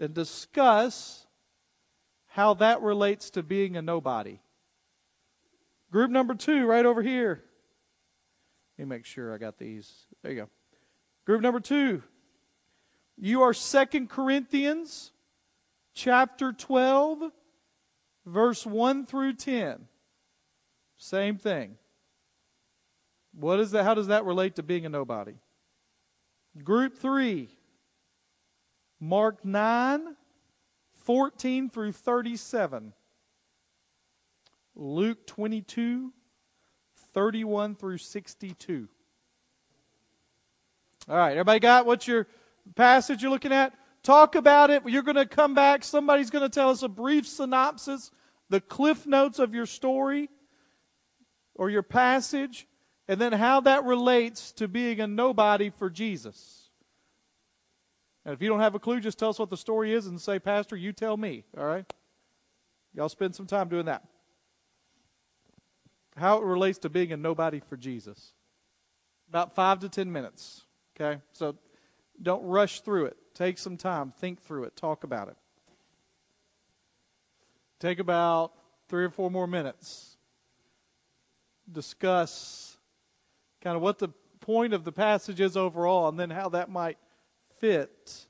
and 0.00 0.14
discuss 0.14 1.26
how 2.26 2.54
that 2.54 2.80
relates 2.80 3.30
to 3.30 3.42
being 3.42 3.76
a 3.76 3.82
nobody. 3.82 4.38
Group 5.90 6.12
number 6.12 6.36
two, 6.36 6.66
right 6.66 6.86
over 6.86 7.02
here. 7.02 7.42
Let 8.78 8.86
me 8.86 8.94
make 8.94 9.06
sure 9.06 9.34
I 9.34 9.38
got 9.38 9.58
these. 9.58 9.92
There 10.22 10.30
you 10.30 10.42
go. 10.42 10.48
Group 11.26 11.42
number 11.42 11.58
two, 11.58 12.04
You 13.16 13.42
are 13.42 13.54
Second 13.54 14.10
Corinthians 14.10 15.12
chapter 15.94 16.52
12, 16.52 17.30
verse 18.26 18.66
1 18.66 19.06
through 19.06 19.34
10. 19.34 19.86
Same 20.96 21.36
thing. 21.36 21.76
What 23.32 23.60
is 23.60 23.70
that? 23.72 23.84
How 23.84 23.94
does 23.94 24.08
that 24.08 24.24
relate 24.24 24.56
to 24.56 24.62
being 24.62 24.86
a 24.86 24.88
nobody? 24.88 25.34
Group 26.62 26.96
3, 26.98 27.48
Mark 29.00 29.44
9, 29.44 30.16
14 31.04 31.70
through 31.70 31.92
37. 31.92 32.92
Luke 34.76 35.26
22, 35.26 36.12
31 37.12 37.76
through 37.76 37.98
62. 37.98 38.88
All 41.08 41.16
right, 41.16 41.32
everybody 41.32 41.60
got 41.60 41.86
what 41.86 42.08
your 42.08 42.26
passage 42.72 43.22
you're 43.22 43.30
looking 43.30 43.52
at? 43.52 43.74
Talk 44.02 44.34
about 44.34 44.70
it. 44.70 44.82
You're 44.86 45.02
going 45.02 45.16
to 45.16 45.26
come 45.26 45.54
back. 45.54 45.82
Somebody's 45.84 46.30
going 46.30 46.42
to 46.42 46.48
tell 46.48 46.70
us 46.70 46.82
a 46.82 46.88
brief 46.88 47.26
synopsis, 47.26 48.10
the 48.50 48.60
cliff 48.60 49.06
notes 49.06 49.38
of 49.38 49.54
your 49.54 49.66
story 49.66 50.28
or 51.54 51.70
your 51.70 51.82
passage, 51.82 52.66
and 53.08 53.20
then 53.20 53.32
how 53.32 53.60
that 53.60 53.84
relates 53.84 54.52
to 54.52 54.68
being 54.68 55.00
a 55.00 55.06
nobody 55.06 55.70
for 55.70 55.88
Jesus. 55.88 56.68
And 58.24 58.34
if 58.34 58.42
you 58.42 58.48
don't 58.48 58.60
have 58.60 58.74
a 58.74 58.78
clue, 58.78 59.00
just 59.00 59.18
tell 59.18 59.30
us 59.30 59.38
what 59.38 59.50
the 59.50 59.56
story 59.56 59.92
is 59.92 60.06
and 60.06 60.20
say, 60.20 60.38
Pastor, 60.38 60.76
you 60.76 60.92
tell 60.92 61.16
me. 61.16 61.44
All 61.56 61.66
right? 61.66 61.90
Y'all 62.94 63.08
spend 63.08 63.34
some 63.34 63.46
time 63.46 63.68
doing 63.68 63.86
that. 63.86 64.04
How 66.16 66.38
it 66.38 66.44
relates 66.44 66.78
to 66.80 66.88
being 66.88 67.12
a 67.12 67.16
nobody 67.16 67.60
for 67.60 67.76
Jesus. 67.76 68.32
About 69.28 69.54
five 69.54 69.80
to 69.80 69.88
ten 69.88 70.12
minutes. 70.12 70.62
Okay? 70.94 71.20
So 71.32 71.56
don't 72.22 72.44
rush 72.44 72.80
through 72.80 73.06
it. 73.06 73.16
Take 73.34 73.58
some 73.58 73.76
time, 73.76 74.12
think 74.18 74.42
through 74.42 74.64
it, 74.64 74.76
talk 74.76 75.04
about 75.04 75.28
it. 75.28 75.36
Take 77.80 77.98
about 77.98 78.52
three 78.88 79.04
or 79.04 79.10
four 79.10 79.30
more 79.30 79.46
minutes. 79.46 80.16
Discuss 81.70 82.76
kind 83.60 83.76
of 83.76 83.82
what 83.82 83.98
the 83.98 84.08
point 84.40 84.74
of 84.74 84.84
the 84.84 84.92
passage 84.92 85.40
is 85.40 85.56
overall 85.56 86.08
and 86.08 86.18
then 86.18 86.30
how 86.30 86.50
that 86.50 86.70
might 86.70 86.98
fit 87.58 88.26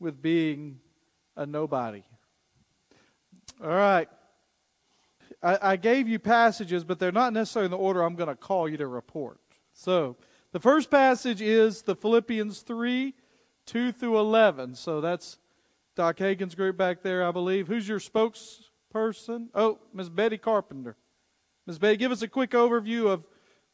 with 0.00 0.20
being 0.20 0.80
a 1.36 1.46
nobody. 1.46 2.02
All 3.62 3.68
right. 3.68 4.08
I, 5.42 5.58
I 5.62 5.76
gave 5.76 6.08
you 6.08 6.18
passages, 6.18 6.84
but 6.84 6.98
they're 6.98 7.12
not 7.12 7.32
necessarily 7.32 7.66
in 7.66 7.70
the 7.70 7.76
order 7.76 8.02
I'm 8.02 8.16
going 8.16 8.28
to 8.28 8.34
call 8.34 8.68
you 8.68 8.78
to 8.78 8.86
report. 8.86 9.38
So, 9.72 10.16
the 10.54 10.60
first 10.60 10.88
passage 10.88 11.42
is 11.42 11.82
the 11.82 11.96
Philippians 11.96 12.60
3 12.60 13.12
2 13.66 13.90
through 13.90 14.18
11. 14.20 14.76
So 14.76 15.00
that's 15.00 15.40
Doc 15.96 16.16
Hagen's 16.18 16.54
group 16.54 16.76
back 16.76 17.02
there, 17.02 17.26
I 17.26 17.32
believe. 17.32 17.66
Who's 17.66 17.88
your 17.88 17.98
spokesperson? 17.98 19.48
Oh, 19.52 19.80
Ms. 19.92 20.10
Betty 20.10 20.38
Carpenter. 20.38 20.96
Ms. 21.66 21.80
Betty, 21.80 21.96
give 21.96 22.12
us 22.12 22.22
a 22.22 22.28
quick 22.28 22.50
overview 22.50 23.08
of 23.10 23.26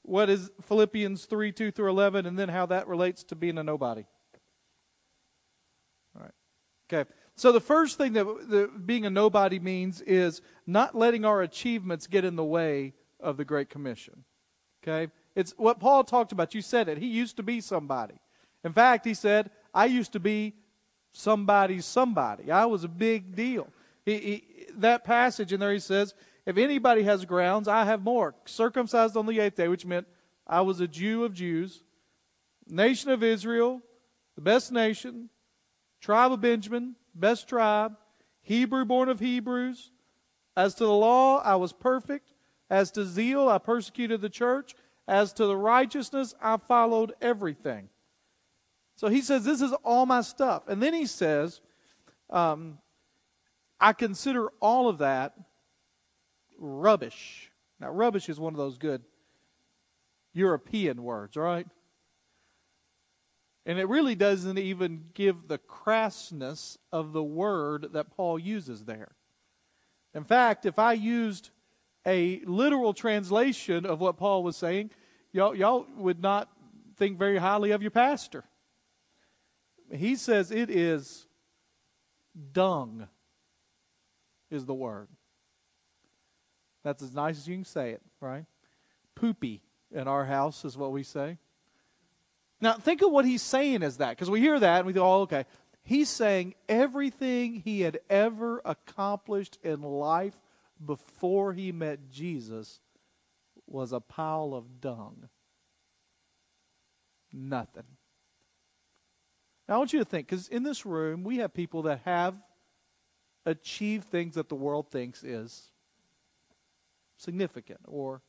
what 0.02 0.30
is 0.30 0.50
Philippians 0.62 1.26
3 1.26 1.52
2 1.52 1.70
through 1.70 1.90
11 1.90 2.24
and 2.24 2.38
then 2.38 2.48
how 2.48 2.64
that 2.64 2.88
relates 2.88 3.24
to 3.24 3.36
being 3.36 3.58
a 3.58 3.62
nobody. 3.62 4.06
All 6.16 6.22
right. 6.22 6.32
Okay. 6.90 7.10
So 7.36 7.52
the 7.52 7.60
first 7.60 7.98
thing 7.98 8.14
that 8.14 8.24
the, 8.24 8.70
being 8.86 9.04
a 9.04 9.10
nobody 9.10 9.58
means 9.58 10.00
is 10.00 10.40
not 10.66 10.94
letting 10.94 11.26
our 11.26 11.42
achievements 11.42 12.06
get 12.06 12.24
in 12.24 12.36
the 12.36 12.44
way 12.44 12.94
of 13.20 13.36
the 13.36 13.44
Great 13.44 13.68
Commission. 13.68 14.24
Okay? 14.82 15.12
It's 15.34 15.54
what 15.56 15.80
Paul 15.80 16.04
talked 16.04 16.32
about. 16.32 16.54
You 16.54 16.62
said 16.62 16.88
it. 16.88 16.98
He 16.98 17.06
used 17.06 17.36
to 17.36 17.42
be 17.42 17.60
somebody. 17.60 18.14
In 18.64 18.72
fact, 18.72 19.04
he 19.04 19.14
said, 19.14 19.50
I 19.72 19.86
used 19.86 20.12
to 20.12 20.20
be 20.20 20.54
somebody's 21.12 21.86
somebody. 21.86 22.50
I 22.50 22.66
was 22.66 22.84
a 22.84 22.88
big 22.88 23.34
deal. 23.34 23.68
He, 24.04 24.18
he, 24.18 24.44
that 24.76 25.04
passage 25.04 25.52
in 25.52 25.60
there, 25.60 25.72
he 25.72 25.78
says, 25.78 26.14
if 26.46 26.56
anybody 26.56 27.02
has 27.04 27.24
grounds, 27.24 27.68
I 27.68 27.84
have 27.84 28.02
more. 28.02 28.34
Circumcised 28.44 29.16
on 29.16 29.26
the 29.26 29.38
eighth 29.40 29.56
day, 29.56 29.68
which 29.68 29.86
meant 29.86 30.06
I 30.46 30.62
was 30.62 30.80
a 30.80 30.88
Jew 30.88 31.24
of 31.24 31.34
Jews, 31.34 31.84
nation 32.66 33.10
of 33.10 33.22
Israel, 33.22 33.82
the 34.34 34.40
best 34.40 34.72
nation, 34.72 35.28
tribe 36.00 36.32
of 36.32 36.40
Benjamin, 36.40 36.96
best 37.14 37.48
tribe, 37.48 37.96
Hebrew 38.42 38.84
born 38.84 39.08
of 39.08 39.20
Hebrews. 39.20 39.92
As 40.56 40.74
to 40.76 40.84
the 40.84 40.92
law, 40.92 41.38
I 41.38 41.56
was 41.56 41.72
perfect. 41.72 42.32
As 42.68 42.90
to 42.92 43.04
zeal, 43.04 43.48
I 43.48 43.58
persecuted 43.58 44.20
the 44.20 44.28
church. 44.28 44.74
As 45.10 45.32
to 45.32 45.46
the 45.46 45.56
righteousness, 45.56 46.36
I 46.40 46.56
followed 46.56 47.14
everything. 47.20 47.88
So 48.94 49.08
he 49.08 49.22
says, 49.22 49.44
This 49.44 49.60
is 49.60 49.72
all 49.82 50.06
my 50.06 50.20
stuff. 50.20 50.68
And 50.68 50.80
then 50.80 50.94
he 50.94 51.04
says, 51.04 51.60
um, 52.30 52.78
I 53.80 53.92
consider 53.92 54.50
all 54.60 54.88
of 54.88 54.98
that 54.98 55.34
rubbish. 56.60 57.50
Now, 57.80 57.90
rubbish 57.90 58.28
is 58.28 58.38
one 58.38 58.52
of 58.52 58.58
those 58.58 58.78
good 58.78 59.02
European 60.32 61.02
words, 61.02 61.36
right? 61.36 61.66
And 63.66 63.80
it 63.80 63.88
really 63.88 64.14
doesn't 64.14 64.58
even 64.58 65.06
give 65.14 65.48
the 65.48 65.58
crassness 65.58 66.78
of 66.92 67.12
the 67.12 67.24
word 67.24 67.88
that 67.94 68.16
Paul 68.16 68.38
uses 68.38 68.84
there. 68.84 69.10
In 70.14 70.22
fact, 70.22 70.66
if 70.66 70.78
I 70.78 70.92
used 70.92 71.50
a 72.06 72.40
literal 72.44 72.94
translation 72.94 73.84
of 73.84 74.00
what 74.00 74.16
Paul 74.16 74.44
was 74.44 74.56
saying, 74.56 74.90
y'all, 75.32 75.54
y'all 75.54 75.86
would 75.96 76.20
not 76.20 76.48
think 76.96 77.18
very 77.18 77.38
highly 77.38 77.70
of 77.70 77.82
your 77.82 77.90
pastor. 77.90 78.44
He 79.92 80.16
says 80.16 80.50
it 80.50 80.70
is 80.70 81.26
dung, 82.52 83.08
is 84.50 84.64
the 84.66 84.74
word. 84.74 85.08
That's 86.84 87.02
as 87.02 87.14
nice 87.14 87.38
as 87.38 87.48
you 87.48 87.56
can 87.56 87.64
say 87.64 87.90
it, 87.90 88.02
right? 88.20 88.44
Poopy 89.14 89.62
in 89.92 90.08
our 90.08 90.24
house 90.24 90.64
is 90.64 90.76
what 90.76 90.92
we 90.92 91.02
say. 91.02 91.38
Now, 92.60 92.74
think 92.74 93.02
of 93.02 93.10
what 93.10 93.24
he's 93.24 93.42
saying 93.42 93.82
is 93.82 93.96
that, 93.98 94.10
because 94.10 94.30
we 94.30 94.40
hear 94.40 94.58
that 94.58 94.78
and 94.78 94.86
we 94.86 94.92
go, 94.92 95.04
oh, 95.04 95.20
okay. 95.22 95.46
He's 95.82 96.10
saying 96.10 96.54
everything 96.68 97.62
he 97.64 97.80
had 97.80 98.00
ever 98.08 98.60
accomplished 98.64 99.58
in 99.62 99.82
life 99.82 100.38
before 100.84 101.52
he 101.52 101.72
met 101.72 102.10
Jesus 102.10 102.80
was 103.70 103.92
a 103.92 104.00
pile 104.00 104.52
of 104.54 104.80
dung. 104.80 105.28
Nothing. 107.32 107.84
Now, 109.68 109.76
I 109.76 109.78
want 109.78 109.92
you 109.92 110.00
to 110.00 110.04
think, 110.04 110.28
because 110.28 110.48
in 110.48 110.64
this 110.64 110.84
room, 110.84 111.22
we 111.22 111.38
have 111.38 111.54
people 111.54 111.82
that 111.82 112.00
have 112.04 112.34
achieved 113.46 114.04
things 114.04 114.34
that 114.34 114.48
the 114.48 114.54
world 114.54 114.90
thinks 114.90 115.22
is 115.22 115.70
significant 117.16 117.80
or 117.86 118.22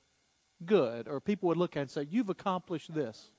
good, 0.66 1.08
or 1.08 1.20
people 1.20 1.48
would 1.50 1.58
look 1.58 1.76
at 1.76 1.82
and 1.82 1.92
say, 1.92 2.08
You've 2.10 2.30
accomplished 2.30 2.94
this. 2.94 3.32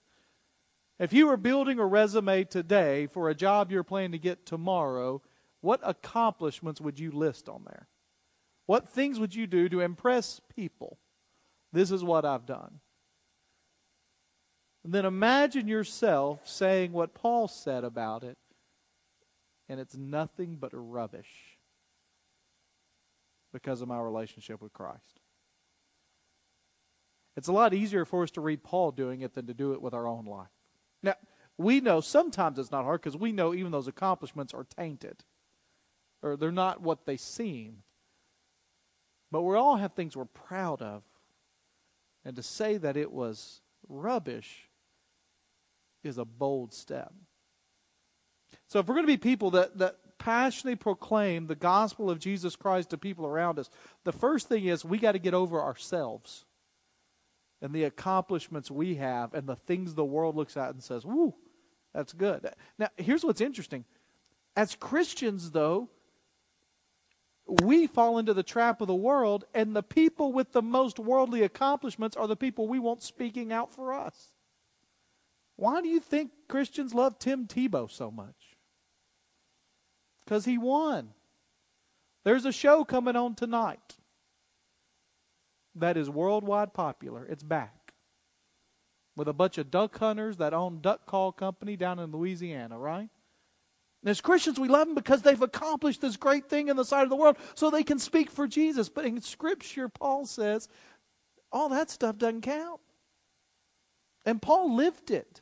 If 0.99 1.13
you 1.13 1.27
were 1.27 1.37
building 1.37 1.79
a 1.79 1.87
resume 1.87 2.45
today 2.45 3.07
for 3.07 3.29
a 3.29 3.35
job 3.35 3.71
you're 3.71 3.83
planning 3.83 4.13
to 4.13 4.19
get 4.19 4.47
tomorrow, 4.47 5.23
what 5.61 5.81
accomplishments 5.83 6.81
would 6.81 6.99
you 6.99 7.11
list 7.11 7.49
on 7.49 7.63
there? 7.65 7.89
What 8.67 8.89
things 8.89 9.19
would 9.19 9.35
you 9.35 9.47
do 9.47 9.69
to 9.69 9.81
impress 9.81 10.41
people? 10.55 10.99
This 11.73 11.91
is 11.91 12.05
what 12.05 12.25
I've 12.25 12.47
done. 12.47 12.81
And 14.85 14.93
then 14.93 15.05
imagine 15.05 15.69
yourself 15.69 16.41
saying 16.47 16.93
what 16.93 17.15
Paul 17.15 17.49
said 17.49 17.85
about 17.85 18.25
it, 18.25 18.37
and 19.69 19.79
it's 19.79 19.97
nothing 19.97 20.57
but 20.61 20.73
rubbish 20.75 21.59
because 23.53 23.81
of 23.81 23.89
my 23.89 24.01
relationship 24.01 24.61
with 24.61 24.73
Christ. 24.73 25.21
It's 27.37 27.49
a 27.49 27.53
lot 27.53 27.73
easier 27.73 28.05
for 28.05 28.23
us 28.23 28.31
to 28.33 28.41
read 28.41 28.63
Paul 28.63 28.91
doing 28.91 29.23
it 29.23 29.35
than 29.35 29.47
to 29.47 29.55
do 29.55 29.73
it 29.73 29.81
with 29.81 29.95
our 29.95 30.07
own 30.07 30.27
life. 30.27 30.51
Now, 31.03 31.15
we 31.57 31.81
know 31.81 32.01
sometimes 32.01 32.59
it's 32.59 32.73
not 32.73 32.85
hard 32.85 33.01
because 33.01 33.17
we 33.17 33.33
know 33.33 33.55
even 33.55 33.73
those 33.73 33.89
accomplishments 33.89 34.53
are 34.53 34.65
tainted 34.65 35.25
or 36.23 36.37
they're 36.37 36.53
not 36.53 36.83
what 36.83 37.07
they 37.07 37.17
seem. 37.17 37.83
But 39.31 39.43
we 39.43 39.57
all 39.57 39.77
have 39.77 39.93
things 39.93 40.17
we're 40.17 40.25
proud 40.25 40.83
of 40.83 41.03
and 42.25 42.37
to 42.37 42.43
say 42.43 42.77
that 42.77 42.97
it 42.97 43.13
was 43.13 43.61
rubbish 43.89 44.69
is 46.05 46.19
a 46.19 46.25
bold 46.25 46.73
step. 46.73 47.13
So 48.67 48.79
if 48.79 48.87
we're 48.87 48.95
going 48.95 49.07
to 49.07 49.13
be 49.13 49.17
people 49.17 49.51
that, 49.53 49.79
that 49.79 49.97
passionately 50.19 50.77
proclaim 50.77 51.47
the 51.47 51.55
gospel 51.55 52.11
of 52.11 52.19
Jesus 52.19 52.57
Christ 52.57 52.91
to 52.91 52.99
people 52.99 53.27
around 53.27 53.59
us, 53.59 53.71
the 54.05 54.13
first 54.13 54.49
thing 54.49 54.67
is 54.67 54.85
we 54.85 54.99
got 54.99 55.13
to 55.13 55.19
get 55.19 55.35
over 55.35 55.61
ourselves 55.61 56.45
and 57.61 57.73
the 57.73 57.85
accomplishments 57.85 58.71
we 58.71 58.97
have 58.97 59.35
and 59.35 59.47
the 59.47 59.57
things 59.57 59.95
the 59.95 60.05
world 60.05 60.37
looks 60.37 60.57
at 60.57 60.71
and 60.71 60.83
says, 60.83 61.05
woo, 61.05 61.35
that's 61.95 62.13
good. 62.13 62.49
Now, 62.79 62.89
here's 62.97 63.25
what's 63.25 63.41
interesting. 63.41 63.85
As 64.57 64.75
Christians, 64.75 65.51
though, 65.51 65.89
we 67.61 67.87
fall 67.87 68.19
into 68.19 68.33
the 68.33 68.43
trap 68.43 68.81
of 68.81 68.87
the 68.87 68.95
world, 68.95 69.45
and 69.53 69.77
the 69.77 69.83
people 69.83 70.33
with 70.33 70.53
the 70.53 70.63
most 70.63 70.99
worldly 70.99 71.43
accomplishments 71.43 72.17
are 72.17 72.27
the 72.27 72.37
people 72.37 72.67
we 72.67 72.79
want 72.79 73.03
speaking 73.03 73.53
out 73.53 73.73
for 73.75 73.93
us. 73.93 74.29
Why 75.57 75.83
do 75.83 75.89
you 75.89 76.01
think 76.01 76.31
Christians 76.49 76.95
love 76.95 77.19
Tim 77.19 77.47
Tebow 77.47 77.91
so 77.91 78.11
much? 78.11 78.57
Because 80.25 80.45
he 80.45 80.57
won. 80.57 81.11
There's 82.25 82.47
a 82.47 82.53
show 82.53 82.85
coming 82.85 83.17
on 83.17 83.35
tonight 83.35 83.97
that 85.75 85.97
is 85.97 86.09
worldwide 86.09 86.73
popular. 86.73 87.27
It's 87.27 87.43
back. 87.43 87.93
With 89.15 89.29
a 89.29 89.35
bunch 89.35 89.59
of 89.59 89.71
duck 89.71 89.99
hunters 89.99 90.39
that 90.39 90.55
own 90.55 90.81
Duck 90.81 91.05
Call 91.05 91.33
Company 91.33 91.77
down 91.77 91.99
in 91.99 92.13
Louisiana, 92.13 92.79
right? 92.79 93.11
And 94.03 94.11
as 94.11 94.21
Christians, 94.21 94.59
we 94.59 94.69
love 94.69 94.89
them 94.89 94.97
because 94.97 95.23
they've 95.23 95.41
accomplished 95.41 96.01
this 96.01 96.17
great 96.17 96.49
thing 96.49 96.69
in 96.69 96.77
the 96.77 96.85
sight 96.85 97.05
of 97.05 97.11
the 97.11 97.17
world 97.17 97.37
so 97.55 97.71
they 97.71 97.85
can 97.85 98.01
speak 98.01 98.31
for 98.31 98.49
Jesus. 98.49 98.89
But 98.89 99.05
in 99.05 99.21
Scripture, 99.21 99.89
Paul 99.89 100.27
says 100.27 100.69
all 101.53 101.69
that 101.69 101.91
stuff 101.91 102.19
doesn't 102.19 102.41
count. 102.41 102.81
And 104.25 104.41
Paul 104.41 104.75
lived 104.75 105.11
it 105.11 105.41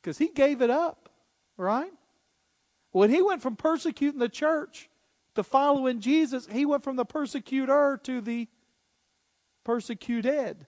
because 0.00 0.18
he 0.18 0.28
gave 0.28 0.62
it 0.62 0.70
up, 0.70 1.08
right? 1.56 1.92
When 2.92 3.10
he 3.10 3.22
went 3.22 3.42
from 3.42 3.56
persecuting 3.56 4.20
the 4.20 4.28
church 4.28 4.88
to 5.34 5.42
following 5.42 6.00
Jesus, 6.00 6.46
he 6.50 6.66
went 6.66 6.84
from 6.84 6.96
the 6.96 7.04
persecutor 7.04 8.00
to 8.04 8.20
the 8.20 8.48
persecuted. 9.64 10.66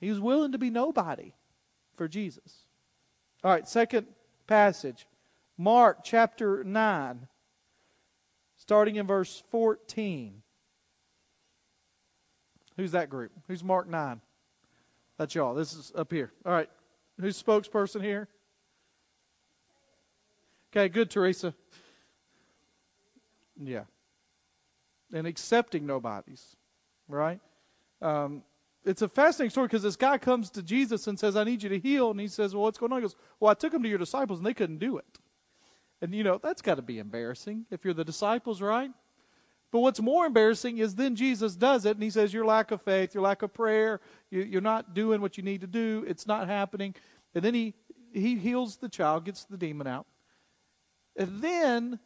He 0.00 0.10
was 0.10 0.20
willing 0.20 0.52
to 0.52 0.58
be 0.58 0.70
nobody 0.70 1.32
for 1.96 2.08
Jesus. 2.08 2.66
All 3.42 3.50
right, 3.50 3.68
second 3.68 4.06
passage. 4.46 5.06
Mark 5.60 5.98
chapter 6.02 6.64
9, 6.64 7.28
starting 8.56 8.96
in 8.96 9.06
verse 9.06 9.42
14. 9.50 10.40
Who's 12.78 12.92
that 12.92 13.10
group? 13.10 13.32
Who's 13.46 13.62
Mark 13.62 13.86
9? 13.86 14.22
That's 15.18 15.34
y'all. 15.34 15.52
This 15.52 15.74
is 15.74 15.92
up 15.94 16.10
here. 16.10 16.32
All 16.46 16.52
right. 16.52 16.70
Who's 17.20 17.40
spokesperson 17.42 18.02
here? 18.02 18.28
Okay, 20.72 20.88
good, 20.88 21.10
Teresa. 21.10 21.52
Yeah. 23.62 23.84
And 25.12 25.26
accepting 25.26 25.84
nobodies, 25.84 26.56
right? 27.06 27.38
Um, 28.00 28.44
it's 28.86 29.02
a 29.02 29.10
fascinating 29.10 29.50
story 29.50 29.66
because 29.66 29.82
this 29.82 29.96
guy 29.96 30.16
comes 30.16 30.48
to 30.52 30.62
Jesus 30.62 31.06
and 31.06 31.18
says, 31.18 31.36
I 31.36 31.44
need 31.44 31.62
you 31.62 31.68
to 31.68 31.78
heal. 31.78 32.12
And 32.12 32.18
he 32.18 32.28
says, 32.28 32.54
Well, 32.54 32.62
what's 32.62 32.78
going 32.78 32.92
on? 32.92 33.00
He 33.00 33.02
goes, 33.02 33.16
Well, 33.38 33.50
I 33.50 33.54
took 33.54 33.74
him 33.74 33.82
to 33.82 33.88
your 33.90 33.98
disciples 33.98 34.38
and 34.38 34.46
they 34.46 34.54
couldn't 34.54 34.78
do 34.78 34.96
it. 34.96 35.18
And, 36.02 36.14
you 36.14 36.24
know, 36.24 36.38
that's 36.42 36.62
got 36.62 36.76
to 36.76 36.82
be 36.82 36.98
embarrassing 36.98 37.66
if 37.70 37.84
you're 37.84 37.94
the 37.94 38.04
disciples, 38.04 38.62
right? 38.62 38.90
But 39.70 39.80
what's 39.80 40.00
more 40.00 40.26
embarrassing 40.26 40.78
is 40.78 40.94
then 40.94 41.14
Jesus 41.14 41.54
does 41.54 41.84
it 41.84 41.96
and 41.96 42.02
he 42.02 42.10
says, 42.10 42.32
Your 42.32 42.44
lack 42.44 42.70
of 42.70 42.82
faith, 42.82 43.14
your 43.14 43.22
lack 43.22 43.42
of 43.42 43.54
prayer, 43.54 44.00
you, 44.30 44.58
are 44.58 44.62
not 44.62 44.94
doing 44.94 45.20
what 45.20 45.36
you 45.36 45.44
need 45.44 45.60
to 45.60 45.66
do, 45.66 46.04
it's 46.08 46.26
not 46.26 46.48
happening. 46.48 46.94
And 47.34 47.44
then 47.44 47.54
he, 47.54 47.74
he 48.12 48.36
heals 48.36 48.76
the 48.76 48.88
child, 48.88 49.24
gets 49.24 49.44
the 49.44 49.56
demon 49.56 49.86
out. 49.86 50.06
And 51.16 51.40
then 51.40 52.00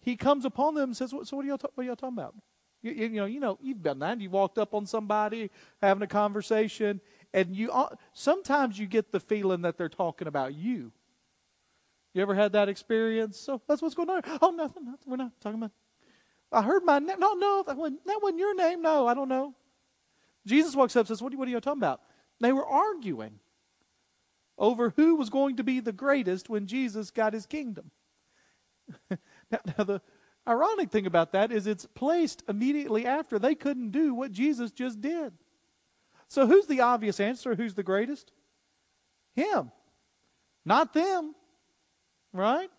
he 0.00 0.16
comes 0.16 0.44
upon 0.44 0.74
them 0.74 0.90
and 0.90 0.96
says, 0.96 1.10
So 1.10 1.36
what 1.36 1.44
are 1.44 1.48
y'all, 1.48 1.58
what 1.74 1.82
are 1.82 1.86
y'all 1.86 1.96
talking 1.96 2.18
about? 2.18 2.34
You, 2.82 2.92
you, 2.92 3.08
know, 3.08 3.24
you 3.24 3.40
know, 3.40 3.58
you've 3.60 3.82
done 3.82 3.98
that. 4.00 4.20
You 4.20 4.30
walked 4.30 4.58
up 4.58 4.72
on 4.72 4.86
somebody 4.86 5.50
having 5.82 6.02
a 6.02 6.06
conversation, 6.06 7.00
and 7.34 7.56
you 7.56 7.72
uh, 7.72 7.96
sometimes 8.12 8.78
you 8.78 8.86
get 8.86 9.10
the 9.10 9.18
feeling 9.18 9.62
that 9.62 9.76
they're 9.76 9.88
talking 9.88 10.28
about 10.28 10.54
you. 10.54 10.92
You 12.18 12.22
ever 12.22 12.34
had 12.34 12.50
that 12.54 12.68
experience? 12.68 13.38
So 13.38 13.62
that's 13.68 13.80
what's 13.80 13.94
going 13.94 14.10
on. 14.10 14.22
Oh, 14.42 14.50
nothing, 14.50 14.86
nothing. 14.86 15.04
We're 15.06 15.18
not 15.18 15.30
talking 15.40 15.60
about. 15.60 15.70
I 16.50 16.62
heard 16.62 16.82
my 16.84 16.98
name. 16.98 17.20
No, 17.20 17.34
no, 17.34 17.62
that 17.64 17.76
wasn't, 17.76 18.04
that 18.06 18.18
wasn't 18.20 18.40
your 18.40 18.56
name. 18.56 18.82
No, 18.82 19.06
I 19.06 19.14
don't 19.14 19.28
know. 19.28 19.54
Jesus 20.44 20.74
walks 20.74 20.96
up 20.96 21.02
and 21.02 21.06
says, 21.06 21.22
what, 21.22 21.32
what 21.36 21.46
are 21.46 21.50
you 21.52 21.60
talking 21.60 21.78
about? 21.78 22.00
They 22.40 22.52
were 22.52 22.66
arguing 22.66 23.38
over 24.58 24.90
who 24.96 25.14
was 25.14 25.30
going 25.30 25.58
to 25.58 25.62
be 25.62 25.78
the 25.78 25.92
greatest 25.92 26.50
when 26.50 26.66
Jesus 26.66 27.12
got 27.12 27.34
his 27.34 27.46
kingdom. 27.46 27.92
now, 29.10 29.60
now, 29.78 29.84
the 29.84 30.02
ironic 30.48 30.90
thing 30.90 31.06
about 31.06 31.30
that 31.34 31.52
is 31.52 31.68
it's 31.68 31.86
placed 31.86 32.42
immediately 32.48 33.06
after 33.06 33.38
they 33.38 33.54
couldn't 33.54 33.90
do 33.92 34.12
what 34.12 34.32
Jesus 34.32 34.72
just 34.72 35.00
did. 35.00 35.34
So, 36.26 36.48
who's 36.48 36.66
the 36.66 36.80
obvious 36.80 37.20
answer? 37.20 37.54
Who's 37.54 37.74
the 37.74 37.84
greatest? 37.84 38.32
Him, 39.36 39.70
not 40.64 40.92
them. 40.92 41.36
Right? 42.32 42.70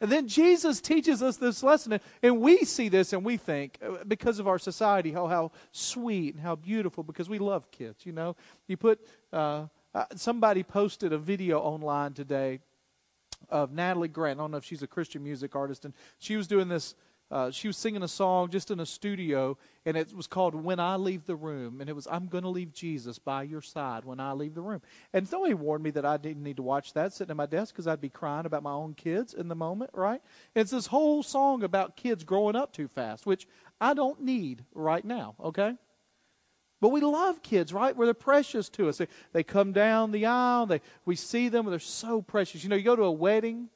And 0.00 0.10
then 0.10 0.28
Jesus 0.28 0.80
teaches 0.80 1.22
us 1.22 1.36
this 1.36 1.62
lesson, 1.62 2.00
and 2.22 2.40
we 2.40 2.64
see 2.64 2.88
this 2.88 3.12
and 3.12 3.22
we 3.22 3.36
think, 3.36 3.78
uh, 3.86 4.02
because 4.08 4.38
of 4.38 4.48
our 4.48 4.58
society, 4.58 5.12
how, 5.12 5.26
how 5.26 5.52
sweet 5.72 6.34
and 6.34 6.42
how 6.42 6.56
beautiful, 6.56 7.04
because 7.04 7.28
we 7.28 7.38
love 7.38 7.70
kids, 7.70 8.06
you 8.06 8.12
know. 8.12 8.34
You 8.66 8.78
put, 8.78 9.06
uh, 9.30 9.66
uh, 9.94 10.06
somebody 10.16 10.62
posted 10.62 11.12
a 11.12 11.18
video 11.18 11.60
online 11.60 12.14
today 12.14 12.60
of 13.50 13.72
Natalie 13.72 14.08
Grant. 14.08 14.38
I 14.40 14.42
don't 14.42 14.52
know 14.52 14.56
if 14.56 14.64
she's 14.64 14.82
a 14.82 14.86
Christian 14.86 15.22
music 15.22 15.54
artist, 15.54 15.84
and 15.84 15.92
she 16.18 16.36
was 16.36 16.46
doing 16.46 16.68
this 16.68 16.94
uh, 17.30 17.50
she 17.50 17.68
was 17.68 17.76
singing 17.76 18.02
a 18.02 18.08
song 18.08 18.50
just 18.50 18.72
in 18.72 18.80
a 18.80 18.86
studio, 18.86 19.56
and 19.86 19.96
it 19.96 20.12
was 20.12 20.26
called 20.26 20.54
When 20.54 20.80
I 20.80 20.96
Leave 20.96 21.26
the 21.26 21.36
Room. 21.36 21.80
And 21.80 21.88
it 21.88 21.94
was, 21.94 22.08
I'm 22.10 22.26
going 22.26 22.42
to 22.42 22.50
leave 22.50 22.72
Jesus 22.72 23.20
by 23.20 23.44
your 23.44 23.62
side 23.62 24.04
when 24.04 24.18
I 24.18 24.32
leave 24.32 24.54
the 24.54 24.62
room. 24.62 24.82
And 25.12 25.28
somebody 25.28 25.54
warned 25.54 25.84
me 25.84 25.90
that 25.92 26.04
I 26.04 26.16
didn't 26.16 26.42
need 26.42 26.56
to 26.56 26.62
watch 26.62 26.92
that 26.94 27.12
sitting 27.12 27.30
at 27.30 27.36
my 27.36 27.46
desk 27.46 27.72
because 27.72 27.86
I'd 27.86 28.00
be 28.00 28.08
crying 28.08 28.46
about 28.46 28.64
my 28.64 28.72
own 28.72 28.94
kids 28.94 29.32
in 29.32 29.46
the 29.46 29.54
moment, 29.54 29.90
right? 29.94 30.20
And 30.54 30.62
it's 30.62 30.72
this 30.72 30.88
whole 30.88 31.22
song 31.22 31.62
about 31.62 31.96
kids 31.96 32.24
growing 32.24 32.56
up 32.56 32.72
too 32.72 32.88
fast, 32.88 33.26
which 33.26 33.46
I 33.80 33.94
don't 33.94 34.22
need 34.22 34.64
right 34.74 35.04
now, 35.04 35.36
okay? 35.40 35.76
But 36.80 36.88
we 36.88 37.00
love 37.00 37.42
kids, 37.42 37.72
right? 37.72 37.94
Where 37.94 38.06
they're 38.06 38.14
precious 38.14 38.68
to 38.70 38.88
us. 38.88 38.98
They, 38.98 39.06
they 39.32 39.42
come 39.44 39.72
down 39.72 40.10
the 40.10 40.26
aisle, 40.26 40.66
they, 40.66 40.80
we 41.04 41.14
see 41.14 41.48
them, 41.48 41.66
and 41.66 41.72
they're 41.72 41.78
so 41.78 42.22
precious. 42.22 42.64
You 42.64 42.70
know, 42.70 42.76
you 42.76 42.82
go 42.82 42.96
to 42.96 43.04
a 43.04 43.12
wedding, 43.12 43.68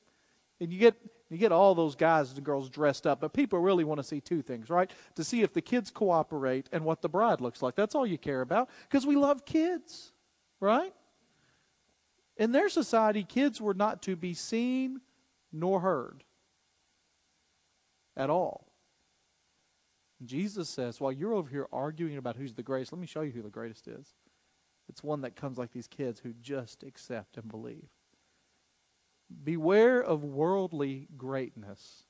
and 0.58 0.72
you 0.72 0.78
get 0.80 0.96
you 1.34 1.38
get 1.38 1.52
all 1.52 1.74
those 1.74 1.96
guys 1.96 2.32
and 2.32 2.44
girls 2.44 2.70
dressed 2.70 3.06
up, 3.06 3.20
but 3.20 3.32
people 3.32 3.58
really 3.58 3.84
want 3.84 3.98
to 3.98 4.04
see 4.04 4.20
two 4.20 4.40
things, 4.40 4.70
right? 4.70 4.90
To 5.16 5.24
see 5.24 5.42
if 5.42 5.52
the 5.52 5.60
kids 5.60 5.90
cooperate 5.90 6.68
and 6.72 6.84
what 6.84 7.02
the 7.02 7.08
bride 7.08 7.40
looks 7.40 7.60
like. 7.62 7.74
That's 7.74 7.94
all 7.94 8.06
you 8.06 8.18
care 8.18 8.40
about 8.40 8.70
because 8.88 9.06
we 9.06 9.16
love 9.16 9.44
kids, 9.44 10.12
right? 10.60 10.92
In 12.36 12.52
their 12.52 12.68
society, 12.68 13.24
kids 13.24 13.60
were 13.60 13.74
not 13.74 14.02
to 14.02 14.16
be 14.16 14.34
seen 14.34 15.00
nor 15.52 15.80
heard 15.80 16.24
at 18.16 18.30
all. 18.30 18.66
Jesus 20.24 20.68
says, 20.68 21.00
while 21.00 21.12
you're 21.12 21.34
over 21.34 21.50
here 21.50 21.66
arguing 21.72 22.16
about 22.16 22.36
who's 22.36 22.54
the 22.54 22.62
greatest, 22.62 22.92
let 22.92 23.00
me 23.00 23.06
show 23.06 23.20
you 23.20 23.32
who 23.32 23.42
the 23.42 23.50
greatest 23.50 23.88
is. 23.88 24.14
It's 24.88 25.02
one 25.02 25.22
that 25.22 25.36
comes 25.36 25.58
like 25.58 25.72
these 25.72 25.86
kids 25.86 26.20
who 26.20 26.32
just 26.40 26.82
accept 26.82 27.36
and 27.36 27.48
believe. 27.48 27.88
Beware 29.42 30.02
of 30.02 30.22
worldly 30.24 31.08
greatness 31.16 32.04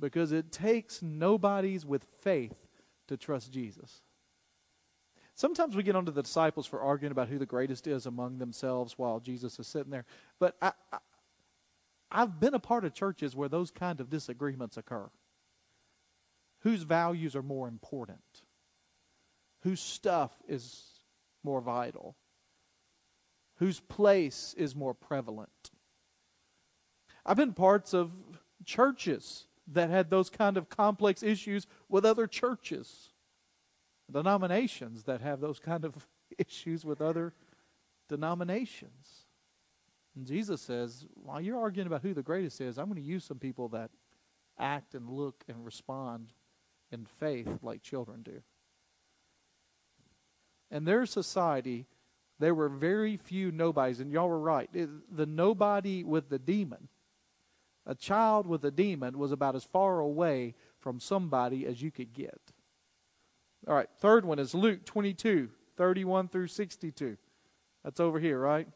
because 0.00 0.32
it 0.32 0.52
takes 0.52 1.02
nobodies 1.02 1.84
with 1.84 2.04
faith 2.22 2.56
to 3.08 3.16
trust 3.16 3.52
Jesus. 3.52 4.02
Sometimes 5.34 5.74
we 5.74 5.82
get 5.82 5.96
onto 5.96 6.12
the 6.12 6.22
disciples 6.22 6.66
for 6.66 6.80
arguing 6.80 7.12
about 7.12 7.28
who 7.28 7.38
the 7.38 7.46
greatest 7.46 7.86
is 7.86 8.06
among 8.06 8.38
themselves 8.38 8.96
while 8.96 9.18
Jesus 9.18 9.58
is 9.58 9.66
sitting 9.66 9.90
there. 9.90 10.04
But 10.38 10.56
I, 10.62 10.72
I, 10.92 10.98
I've 12.10 12.38
been 12.38 12.54
a 12.54 12.60
part 12.60 12.84
of 12.84 12.94
churches 12.94 13.34
where 13.34 13.48
those 13.48 13.72
kind 13.72 14.00
of 14.00 14.10
disagreements 14.10 14.76
occur. 14.76 15.10
Whose 16.60 16.84
values 16.84 17.34
are 17.34 17.42
more 17.42 17.66
important? 17.66 18.20
Whose 19.62 19.80
stuff 19.80 20.32
is 20.46 20.84
more 21.42 21.60
vital? 21.60 22.16
Whose 23.56 23.80
place 23.80 24.54
is 24.56 24.76
more 24.76 24.94
prevalent? 24.94 25.63
I've 27.26 27.36
been 27.36 27.54
parts 27.54 27.94
of 27.94 28.10
churches 28.64 29.46
that 29.72 29.90
had 29.90 30.10
those 30.10 30.28
kind 30.28 30.56
of 30.56 30.68
complex 30.68 31.22
issues 31.22 31.66
with 31.88 32.04
other 32.04 32.26
churches, 32.26 33.10
denominations 34.10 35.04
that 35.04 35.20
have 35.22 35.40
those 35.40 35.58
kind 35.58 35.84
of 35.84 36.06
issues 36.38 36.84
with 36.84 37.00
other 37.00 37.32
denominations. 38.08 39.24
And 40.14 40.26
Jesus 40.26 40.60
says, 40.60 41.06
while 41.14 41.40
you're 41.40 41.58
arguing 41.58 41.86
about 41.86 42.02
who 42.02 42.14
the 42.14 42.22
greatest 42.22 42.60
is, 42.60 42.78
I'm 42.78 42.86
going 42.86 43.02
to 43.02 43.02
use 43.02 43.24
some 43.24 43.38
people 43.38 43.68
that 43.70 43.90
act 44.58 44.94
and 44.94 45.08
look 45.08 45.44
and 45.48 45.64
respond 45.64 46.32
in 46.92 47.06
faith 47.06 47.48
like 47.62 47.82
children 47.82 48.22
do. 48.22 48.42
In 50.70 50.84
their 50.84 51.06
society, 51.06 51.86
there 52.38 52.54
were 52.54 52.68
very 52.68 53.16
few 53.16 53.50
nobodies, 53.50 54.00
and 54.00 54.12
y'all 54.12 54.28
were 54.28 54.38
right. 54.38 54.68
The 54.72 55.26
nobody 55.26 56.04
with 56.04 56.28
the 56.28 56.38
demon 56.38 56.88
a 57.86 57.94
child 57.94 58.46
with 58.46 58.64
a 58.64 58.70
demon 58.70 59.18
was 59.18 59.32
about 59.32 59.54
as 59.54 59.64
far 59.64 60.00
away 60.00 60.54
from 60.80 61.00
somebody 61.00 61.66
as 61.66 61.82
you 61.82 61.90
could 61.90 62.12
get. 62.12 62.40
All 63.66 63.74
right, 63.74 63.88
third 63.98 64.24
one 64.24 64.38
is 64.38 64.54
Luke 64.54 64.84
22, 64.84 65.48
31 65.76 66.28
through 66.28 66.48
62. 66.48 67.16
That's 67.82 68.00
over 68.00 68.18
here, 68.18 68.38
right? 68.38 68.68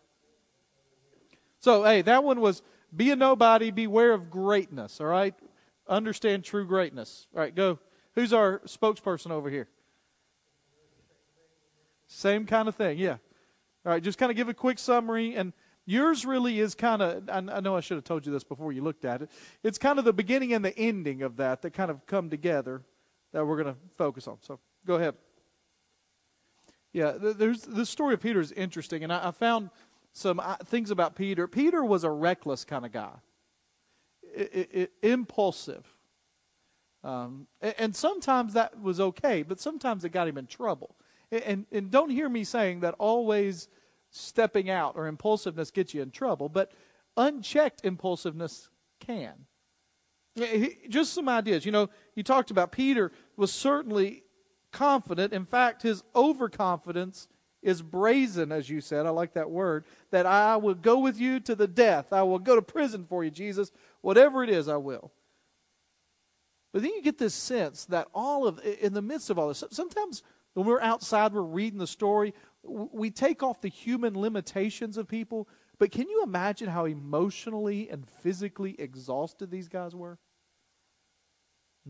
So, 1.61 1.85
hey, 1.85 2.03
that 2.03 2.25
one 2.25 2.41
was 2.41 2.63
be 2.95 3.11
a 3.11 3.17
nobody, 3.17 3.71
beware 3.71 4.13
of 4.13 4.31
greatness, 4.31 5.01
all 5.01 5.07
right? 5.07 5.35
Understand 5.89 6.45
true 6.45 6.67
greatness. 6.67 7.27
All 7.35 7.41
right, 7.41 7.55
go. 7.55 7.79
Who's 8.15 8.33
our 8.33 8.61
spokesperson 8.61 9.31
over 9.31 9.51
here? 9.51 9.69
Same 12.07 12.47
kind 12.47 12.69
of 12.69 12.75
thing, 12.75 12.99
yeah. 12.99 13.19
All 13.85 13.93
right, 13.93 14.03
just 14.03 14.19
kind 14.19 14.31
of 14.31 14.37
give 14.37 14.49
a 14.49 14.55
quick 14.55 14.79
summary 14.79 15.35
and 15.35 15.53
Yours 15.89 16.27
really 16.27 16.61
is 16.61 16.75
kind 16.75 17.01
of, 17.01 17.31
I, 17.33 17.61
know 17.61 17.75
I 17.75 17.81
should 17.81 17.97
have 17.97 18.05
told 18.05 18.27
you 18.27 18.31
this 18.31 18.45
before 18.45 18.73
you 18.75 18.83
looked 18.83 19.07
at 19.07 19.23
it. 19.23 19.31
It's 19.63 19.79
kind 19.79 19.99
of 19.99 20.05
the 20.05 20.13
beginning 20.13 20.53
and 20.53 20.63
the 20.63 20.79
ending 20.79 21.23
of 21.23 21.39
that 21.39 21.63
that 21.63 21.71
kind 21.71 21.91
of 21.91 22.05
come 22.05 22.29
together 22.29 22.83
that 23.33 23.47
we're 23.47 23.57
going 23.57 23.75
to 23.75 23.81
focus 23.97 24.29
on. 24.29 24.37
So 24.43 24.61
go 24.87 24.97
ahead. 24.97 25.15
Yeah, 26.93 27.13
there's 27.19 27.63
the 27.63 27.87
story 27.87 28.13
of 28.13 28.21
Peter 28.21 28.39
is 28.39 28.53
interesting, 28.53 29.03
and 29.03 29.11
I, 29.11 29.29
I 29.29 29.31
found 29.31 29.71
some 30.13 30.41
uh, 30.41 30.57
things 30.57 30.91
about 30.91 31.17
Peter. 31.17 31.49
Peter 31.49 31.83
was 31.83 32.05
a 32.05 32.11
reckless 32.11 32.67
kind 32.67 32.85
of 32.85 32.93
guy, 32.93 33.15
impulsive, 35.03 35.87
um, 37.03 37.47
and, 37.63 37.75
and, 37.79 37.97
sometimes 37.97 38.53
that 38.53 38.79
was 38.79 39.01
okay, 39.01 39.43
but 39.43 39.59
sometimes 39.59 40.05
it 40.05 40.11
got 40.11 40.29
him 40.29 40.37
in 40.37 40.47
trouble. 40.49 40.97
And, 41.31 41.43
and, 41.45 41.67
and 41.73 41.91
don't 41.91 42.11
hear 42.11 42.29
me 42.29 42.45
saying 42.45 42.81
that 42.81 42.95
always 42.99 43.69
stepping 44.11 44.71
out 44.71 44.97
or 44.97 45.07
impulsiveness 45.07 45.71
gets 45.71 45.95
you 45.95 46.03
in 46.03 46.11
trouble, 46.11 46.49
but 46.49 46.73
unchecked 47.17 47.85
impulsiveness 47.85 48.69
can. 49.01 49.35
Just 50.89 51.15
some 51.15 51.29
ideas. 51.29 51.67
You 51.67 51.73
know, 51.73 51.91
you 52.15 52.23
talked 52.23 52.51
about 52.51 52.73
Peter 52.73 53.11
was 53.37 53.53
certainly 53.53 54.23
confident. 54.73 55.33
In 55.33 55.45
fact, 55.45 55.83
his 55.83 56.03
overconfidence 56.15 57.29
is 57.61 57.83
brazen, 57.83 58.53
as 58.53 58.71
you 58.71 58.81
said. 58.81 59.05
I 59.05 59.11
like 59.11 59.35
that 59.35 59.51
word. 59.51 59.85
That 60.13 60.27
I 60.27 60.57
will 60.57 60.75
go 60.75 61.01
with 61.01 61.19
you 61.19 61.41
to 61.41 61.57
the 61.57 61.67
death. 61.67 62.13
I 62.13 62.23
will 62.23 62.39
go 62.39 62.55
to 62.55 62.63
prison 62.63 63.05
for 63.09 63.25
you, 63.25 63.31
Jesus. 63.31 63.73
Whatever 64.01 64.45
it 64.45 64.51
is, 64.51 64.69
I 64.69 64.77
will. 64.77 65.11
But 66.73 66.83
then 66.83 66.93
you 66.93 67.03
get 67.03 67.19
this 67.19 67.35
sense 67.35 67.87
that 67.87 68.09
all 68.15 68.47
of, 68.47 68.61
in 68.81 68.93
the 68.93 69.03
midst 69.03 69.31
of 69.31 69.39
all 69.39 69.49
this, 69.49 69.65
sometimes 69.71 70.23
when 70.55 70.67
we're 70.67 70.81
outside, 70.81 71.33
we're 71.33 71.43
reading 71.43 71.79
the 71.79 71.87
story, 71.87 72.35
we 72.63 73.11
take 73.11 73.43
off 73.43 73.61
the 73.61 73.69
human 73.69 74.19
limitations 74.19 74.97
of 74.97 75.09
people. 75.09 75.49
But 75.79 75.93
can 75.93 76.09
you 76.09 76.23
imagine 76.23 76.69
how 76.69 76.87
emotionally 76.87 77.89
and 77.89 78.09
physically 78.09 78.75
exhausted 78.79 79.51
these 79.51 79.69
guys 79.69 79.95
were? 79.95 80.19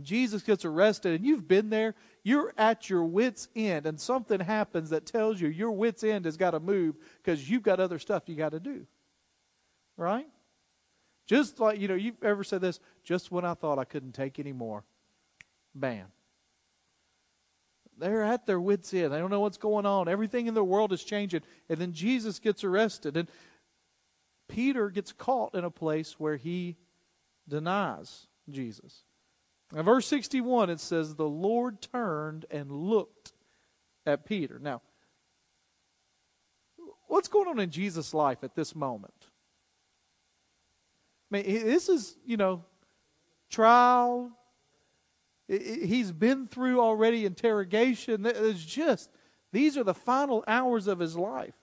Jesus 0.03 0.43
gets 0.43 0.65
arrested 0.65 1.15
and 1.15 1.27
you've 1.27 1.49
been 1.49 1.71
there, 1.71 1.95
you're 2.23 2.53
at 2.57 2.89
your 2.89 3.05
wits' 3.05 3.49
end, 3.57 3.87
and 3.87 3.99
something 4.01 4.41
happens 4.41 4.91
that 4.91 5.07
tells 5.07 5.41
you 5.41 5.49
your 5.49 5.73
wits' 5.73 6.05
end 6.05 6.25
has 6.25 6.37
got 6.37 6.53
to 6.53 6.61
move 6.61 6.97
because 7.17 7.49
you've 7.51 7.63
got 7.63 7.81
other 7.81 7.99
stuff 7.99 8.25
you 8.27 8.37
got 8.37 8.53
to 8.53 8.61
do. 8.61 8.87
Right? 9.97 10.29
Just 11.27 11.59
like, 11.59 11.81
you 11.81 11.89
know, 11.89 11.95
you've 11.95 12.23
ever 12.23 12.45
said 12.45 12.61
this, 12.61 12.81
just 13.03 13.33
when 13.33 13.45
I 13.45 13.55
thought 13.55 13.79
I 13.79 13.85
couldn't 13.85 14.13
take 14.13 14.39
any 14.39 14.53
more, 14.53 14.85
bam. 15.75 16.07
They're 17.99 18.23
at 18.23 18.47
their 18.47 18.61
wits' 18.61 18.95
end. 18.95 19.13
They 19.13 19.19
don't 19.19 19.31
know 19.31 19.41
what's 19.41 19.59
going 19.59 19.87
on. 19.87 20.09
Everything 20.09 20.47
in 20.47 20.55
the 20.55 20.65
world 20.65 20.93
is 20.93 21.03
changing. 21.03 21.43
And 21.69 21.79
then 21.79 21.93
Jesus 21.93 22.39
gets 22.39 22.65
arrested. 22.65 23.17
And 23.17 23.29
Peter 24.49 24.91
gets 24.91 25.13
caught 25.13 25.55
in 25.55 25.65
a 25.65 25.71
place 25.71 26.19
where 26.19 26.37
he 26.37 26.77
denies 27.49 28.27
Jesus. 28.51 29.05
In 29.77 29.83
verse 29.83 30.07
61, 30.07 30.71
it 30.71 30.81
says, 30.81 31.15
The 31.15 31.29
Lord 31.29 31.83
turned 31.83 32.47
and 32.51 32.71
looked 32.71 33.33
at 34.07 34.25
Peter. 34.25 34.59
Now, 34.59 34.81
what's 37.07 37.29
going 37.29 37.49
on 37.49 37.59
in 37.59 37.71
Jesus' 37.71 38.15
life 38.15 38.39
at 38.43 38.55
this 38.55 38.75
moment? 38.75 39.13
I 41.31 41.37
mean, 41.37 41.45
this 41.45 41.89
is, 41.89 42.17
you 42.25 42.39
know, 42.39 42.65
trial. 43.51 44.31
He's 45.49 46.13
been 46.13 46.47
through 46.47 46.81
already 46.81 47.25
interrogation. 47.25 48.27
It's 48.27 48.65
just, 48.65 49.11
these 49.51 49.77
are 49.77 49.85
the 49.85 49.95
final 49.95 50.45
hours 50.47 50.87
of 50.87 50.99
his 50.99 51.17
life. 51.17 51.55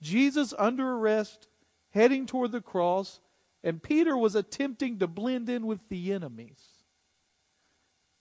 Jesus 0.00 0.54
under 0.58 0.92
arrest, 0.92 1.46
heading 1.90 2.24
toward 2.24 2.52
the 2.52 2.60
cross, 2.62 3.20
and 3.62 3.82
Peter 3.82 4.16
was 4.16 4.34
attempting 4.34 4.98
to 4.98 5.06
blend 5.06 5.48
in 5.48 5.66
with 5.66 5.88
the 5.88 6.12
enemies 6.12 6.78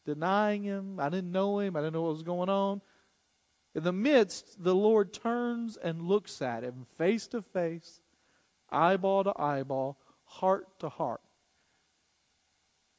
denying 0.07 0.63
him. 0.63 0.99
I 0.99 1.09
didn't 1.09 1.33
know 1.33 1.59
him. 1.59 1.75
I 1.75 1.81
didn't 1.81 1.93
know 1.93 2.03
what 2.03 2.13
was 2.13 2.23
going 2.23 2.49
on. 2.49 2.81
In 3.75 3.83
the 3.83 3.91
midst, 3.91 4.63
the 4.63 4.73
Lord 4.73 5.13
turns 5.13 5.77
and 5.77 6.01
looks 6.01 6.41
at 6.41 6.63
him 6.63 6.87
face 6.97 7.27
to 7.27 7.41
face, 7.41 7.99
eyeball 8.71 9.25
to 9.25 9.33
eyeball, 9.39 9.99
heart 10.23 10.79
to 10.79 10.89
heart. 10.89 11.21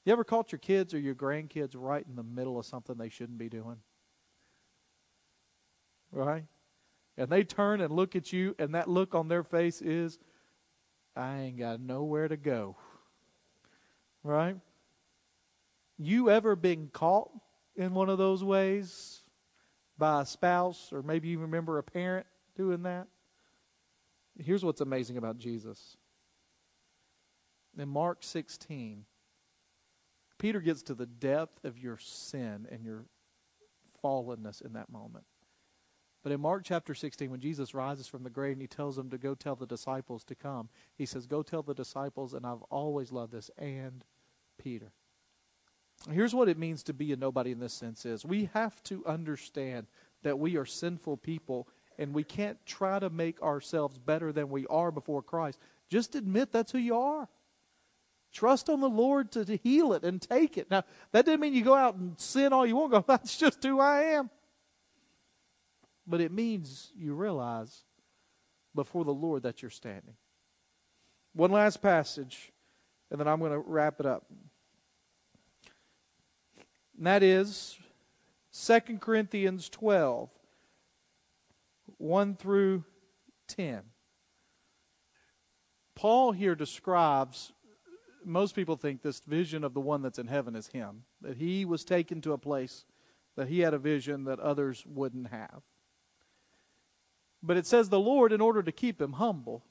You 0.09 0.12
ever 0.12 0.25
caught 0.25 0.53
your 0.53 0.59
kids 0.59 0.94
or 0.94 0.99
your 0.99 1.14
grandkids 1.14 1.73
right 1.77 2.03
in 2.09 2.16
the 2.16 2.23
middle 2.23 2.59
of 2.59 2.64
something 2.64 2.97
they 2.97 3.11
shouldn't 3.11 3.37
be 3.37 3.51
doing? 3.51 3.77
Right? 6.11 6.44
And 7.18 7.29
they 7.29 7.44
turn 7.44 7.83
and 7.83 7.92
look 7.92 8.16
at 8.16 8.33
you, 8.33 8.57
and 8.59 8.75
that 8.75 8.88
look 8.88 9.14
on 9.14 9.29
their 9.29 9.42
face 9.42 9.83
is, 9.83 10.18
I 11.14 11.40
ain't 11.40 11.59
got 11.59 11.81
nowhere 11.81 12.27
to 12.27 12.38
go. 12.38 12.79
Right? 14.23 14.57
You 15.99 16.31
ever 16.31 16.57
been 16.57 16.88
caught 16.90 17.31
in 17.77 17.92
one 17.92 18.09
of 18.09 18.16
those 18.16 18.42
ways 18.42 19.21
by 19.99 20.23
a 20.23 20.25
spouse, 20.25 20.88
or 20.90 21.03
maybe 21.03 21.29
you 21.29 21.38
remember 21.40 21.77
a 21.77 21.83
parent 21.83 22.25
doing 22.57 22.85
that? 22.85 23.09
Here's 24.38 24.64
what's 24.64 24.81
amazing 24.81 25.18
about 25.18 25.37
Jesus. 25.37 25.99
In 27.77 27.90
Mark 27.90 28.21
16, 28.23 29.05
Peter 30.38 30.61
gets 30.61 30.83
to 30.83 30.94
the 30.94 31.07
depth 31.07 31.64
of 31.64 31.79
your 31.79 31.98
sin 31.98 32.66
and 32.70 32.85
your 32.85 33.05
fallenness 34.03 34.62
in 34.62 34.72
that 34.74 34.90
moment. 34.90 35.24
But 36.22 36.33
in 36.33 36.40
Mark 36.40 36.62
chapter 36.64 36.94
16, 36.94 37.31
when 37.31 37.40
Jesus 37.40 37.74
rises 37.74 38.07
from 38.07 38.22
the 38.22 38.31
grave 38.31 38.53
and 38.53 38.61
he 38.61 38.66
tells 38.66 38.96
them 38.96 39.11
to 39.11 39.18
go 39.18 39.35
tell 39.35 39.57
the 39.57 39.66
disciples 39.66 40.24
to 40.24 40.35
come, 40.35 40.68
he 40.96 41.07
says, 41.07 41.27
Go 41.27 41.42
tell 41.42 41.62
the 41.62 41.74
disciples, 41.74 42.35
and 42.35 42.44
I've 42.44 42.62
always 42.70 43.12
loved 43.12 43.33
this, 43.33 43.51
and 43.57 44.05
Peter. 44.59 44.92
Here's 46.11 46.35
what 46.35 46.48
it 46.48 46.59
means 46.59 46.83
to 46.85 46.92
be 46.92 47.12
a 47.12 47.16
nobody 47.16 47.51
in 47.51 47.59
this 47.59 47.72
sense 47.72 48.07
is 48.07 48.24
we 48.24 48.51
have 48.55 48.83
to 48.85 49.05
understand 49.07 49.87
that 50.22 50.38
we 50.38 50.57
are 50.57 50.66
sinful 50.66 51.16
people 51.18 51.68
and 51.98 52.14
we 52.14 52.22
can't 52.22 52.64
try 52.64 52.98
to 52.98 53.11
make 53.11 53.42
ourselves 53.42 53.98
better 53.98 54.33
than 54.33 54.48
we 54.48 54.66
are 54.68 54.92
before 54.92 55.22
Christ. 55.22 55.59
Just 55.88 56.14
admit 56.14 56.53
that's 56.53 56.70
who 56.70 56.79
you 56.79 56.96
are. 56.96 57.29
Trust 58.33 58.69
on 58.69 58.81
the 58.81 58.88
Lord 58.88 59.33
to, 59.33 59.45
to 59.45 59.57
heal 59.57 59.93
it 59.93 60.05
and 60.05 60.21
take 60.21 60.59
it. 60.59 60.71
Now, 60.71 60.85
that 61.12 61.25
doesn't 61.25 61.41
mean 61.41 61.55
you 61.55 61.62
go 61.62 61.75
out 61.75 61.97
and 61.97 62.19
sin 62.19 62.53
all 62.53 62.67
you 62.67 62.77
want. 62.77 62.93
Go, 62.93 63.05
that's 63.07 63.37
just 63.37 63.62
who 63.62 63.81
I 63.81 64.03
am. 64.03 64.31
But 66.07 66.21
it 66.21 66.33
means 66.33 66.93
you 66.97 67.14
realize 67.14 67.85
before 68.75 69.05
the 69.05 69.12
Lord 69.12 69.43
that 69.43 69.62
you're 69.62 69.71
standing. 69.71 70.14
One 71.35 71.51
last 71.51 71.83
passage, 71.83 72.53
and 73.11 73.21
then 73.21 73.29
I'm 73.29 73.38
going 73.38 73.53
to 73.53 73.59
wrap 73.59 74.01
it 74.01 74.07
up. 74.07 74.25
And 76.97 77.07
that 77.07 77.23
is 77.23 77.79
2 78.53 78.81
Corinthians 78.99 79.69
12, 79.69 80.31
1 81.99 82.37
through 82.37 82.85
10. 83.49 83.83
Paul 85.95 86.33
here 86.33 86.55
describes, 86.55 87.53
most 88.29 88.55
people 88.55 88.77
think 88.77 89.03
this 89.03 89.21
vision 89.21 89.64
of 89.64 89.75
the 89.75 89.81
one 89.81 90.03
that's 90.03 90.19
in 90.19 90.27
heaven 90.27 90.55
is 90.55 90.69
him, 90.69 91.05
that 91.21 91.37
he 91.37 91.64
was 91.64 91.85
taken 91.85 92.21
to 92.21 92.33
a 92.33 92.38
place 92.38 92.85
that 93.37 93.49
he 93.49 93.61
had 93.61 93.75
a 93.75 93.79
vision 93.79 94.25
that 94.25 94.41
others 94.41 94.85
wouldn't 94.87 95.29
have. 95.29 95.62
But 97.43 97.57
it 97.57 97.67
says 97.67 97.88
the 97.88 98.01
Lord, 98.01 98.33
in 98.33 98.41
order 98.41 98.62
to 98.62 98.73
keep 98.73 99.01
him 99.01 99.14
humble, 99.14 99.64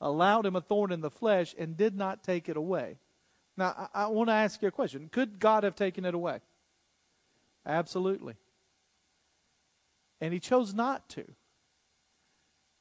allowed 0.00 0.46
him 0.46 0.56
a 0.56 0.60
thorn 0.60 0.92
in 0.92 1.00
the 1.00 1.10
flesh 1.10 1.54
and 1.58 1.76
did 1.76 1.96
not 1.96 2.24
take 2.24 2.48
it 2.48 2.56
away. 2.56 2.98
Now, 3.56 3.88
I, 3.94 4.04
I 4.04 4.06
want 4.08 4.30
to 4.30 4.34
ask 4.34 4.60
you 4.62 4.68
a 4.68 4.72
question. 4.72 5.08
Could 5.12 5.38
God 5.38 5.64
have 5.64 5.76
taken 5.76 6.04
it 6.04 6.14
away? 6.14 6.40
Absolutely. 7.64 8.34
And 10.20 10.32
He 10.32 10.40
chose 10.40 10.74
not 10.74 11.08
to. 11.10 11.24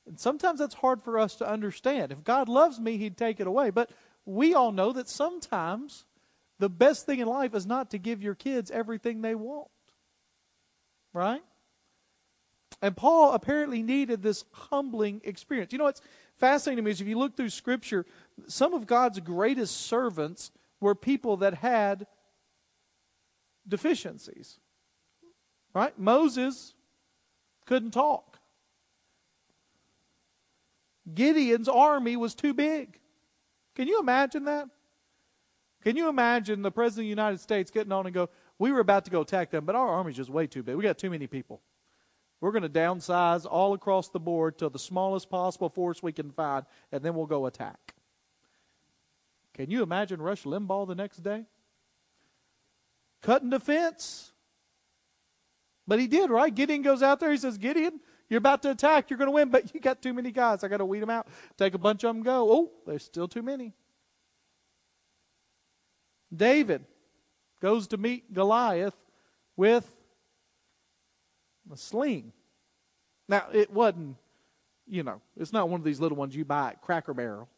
And 0.08 0.20
sometimes 0.20 0.60
that's 0.60 0.76
hard 0.76 1.04
for 1.04 1.20
us 1.20 1.36
to 1.36 1.48
understand. 1.48 2.12
If 2.12 2.24
God 2.24 2.50
loves 2.50 2.80
me, 2.80 2.98
He'd 2.98 3.18
take 3.18 3.40
it 3.40 3.48
away. 3.48 3.70
But 3.70 3.92
we 4.26 4.54
all 4.54 4.72
know 4.72 4.92
that 4.92 5.10
sometimes 5.10 6.06
the 6.60 6.70
best 6.70 7.06
thing 7.06 7.20
in 7.20 7.28
life 7.28 7.56
is 7.56 7.66
not 7.66 7.92
to 7.92 7.98
give 7.98 8.22
your 8.22 8.36
kids 8.36 8.70
everything 8.70 9.22
they 9.22 9.36
want. 9.36 9.70
Right? 11.14 11.42
And 12.82 12.96
Paul 12.96 13.34
apparently 13.34 13.82
needed 13.82 14.22
this 14.22 14.46
humbling 14.52 15.22
experience. 15.24 15.72
You 15.72 15.80
know 15.80 15.86
what's 15.86 16.02
fascinating 16.38 16.78
to 16.78 16.82
me 16.84 16.92
is 16.92 17.02
if 17.02 17.08
you 17.08 17.18
look 17.18 17.36
through 17.36 17.50
Scripture, 17.50 18.06
some 18.48 18.74
of 18.74 18.88
God's 18.88 19.20
greatest 19.20 19.82
servants 19.88 20.52
were 20.80 20.96
people 20.96 21.38
that 21.38 21.56
had 21.56 22.08
deficiencies. 23.68 24.60
Right? 25.74 25.98
Moses 25.98 26.74
couldn't 27.66 27.92
talk. 27.92 28.40
Gideon's 31.14 31.70
army 31.70 32.16
was 32.16 32.36
too 32.36 32.54
big. 32.54 32.99
Can 33.80 33.88
you 33.88 34.02
imagine 34.02 34.44
that? 34.44 34.68
Can 35.86 35.96
you 35.96 36.10
imagine 36.10 36.62
the 36.62 36.70
President 36.70 37.06
of 37.06 37.06
the 37.06 37.10
United 37.12 37.40
States 37.40 37.72
getting 37.72 37.94
on 37.94 38.08
and 38.08 38.14
go, 38.14 38.30
We 38.58 38.74
were 38.74 38.82
about 38.82 39.06
to 39.06 39.12
go 39.12 39.22
attack 39.22 39.52
them, 39.52 39.64
but 39.64 39.74
our 39.74 39.88
army's 39.88 40.18
just 40.18 40.30
way 40.30 40.48
too 40.48 40.64
big. 40.64 40.76
We 40.76 40.84
got 40.84 40.98
too 40.98 41.10
many 41.10 41.28
people. 41.28 41.62
We're 42.42 42.52
going 42.52 42.64
to 42.64 42.70
downsize 42.70 43.48
all 43.50 43.74
across 43.74 44.10
the 44.10 44.20
board 44.20 44.58
to 44.58 44.68
the 44.68 44.78
smallest 44.78 45.30
possible 45.30 45.70
force 45.70 46.04
we 46.04 46.12
can 46.12 46.30
find, 46.30 46.66
and 46.92 47.02
then 47.02 47.16
we'll 47.16 47.26
go 47.26 47.46
attack. 47.46 47.96
Can 49.54 49.72
you 49.72 49.82
imagine 49.82 50.22
Rush 50.22 50.44
Limbaugh 50.44 50.86
the 50.86 50.96
next 50.96 51.20
day? 51.24 51.46
Cutting 53.22 53.50
defense. 53.50 54.34
But 55.88 56.02
he 56.02 56.08
did, 56.08 56.30
right? 56.30 56.54
Gideon 56.54 56.82
goes 56.82 57.02
out 57.02 57.22
there. 57.22 57.32
He 57.32 57.38
says, 57.38 57.58
Gideon, 57.58 58.02
you're 58.30 58.38
about 58.38 58.62
to 58.62 58.72
attack. 58.72 59.10
You're 59.10 59.18
going 59.18 59.28
to 59.28 59.32
win, 59.32 59.50
but 59.50 59.74
you 59.74 59.80
got 59.80 60.02
too 60.02 60.14
many 60.14 60.32
guys. 60.32 60.64
I 60.64 60.68
got 60.68 60.78
to 60.78 60.86
weed 60.86 61.02
them 61.02 61.10
out. 61.10 61.28
Take 61.58 61.74
a 61.74 61.80
bunch 61.80 62.04
of 62.04 62.16
them 62.16 62.24
go. 62.24 62.52
Oh, 62.52 62.72
there's 62.86 63.04
still 63.04 63.28
too 63.28 63.42
many. 63.42 63.74
David 66.36 66.86
goes 67.60 67.88
to 67.88 67.98
meet 67.98 68.32
Goliath 68.34 68.96
with 69.58 69.90
a 71.72 71.78
sling. 71.78 72.32
Now, 73.28 73.48
it 73.52 73.72
wasn't, 73.72 74.16
you 74.88 75.04
know, 75.04 75.22
it's 75.36 75.52
not 75.52 75.70
one 75.70 75.80
of 75.80 75.84
these 75.84 76.00
little 76.00 76.18
ones 76.18 76.36
you 76.36 76.46
buy 76.46 76.70
at 76.70 76.82
Cracker 76.82 77.14
Barrel. 77.14 77.50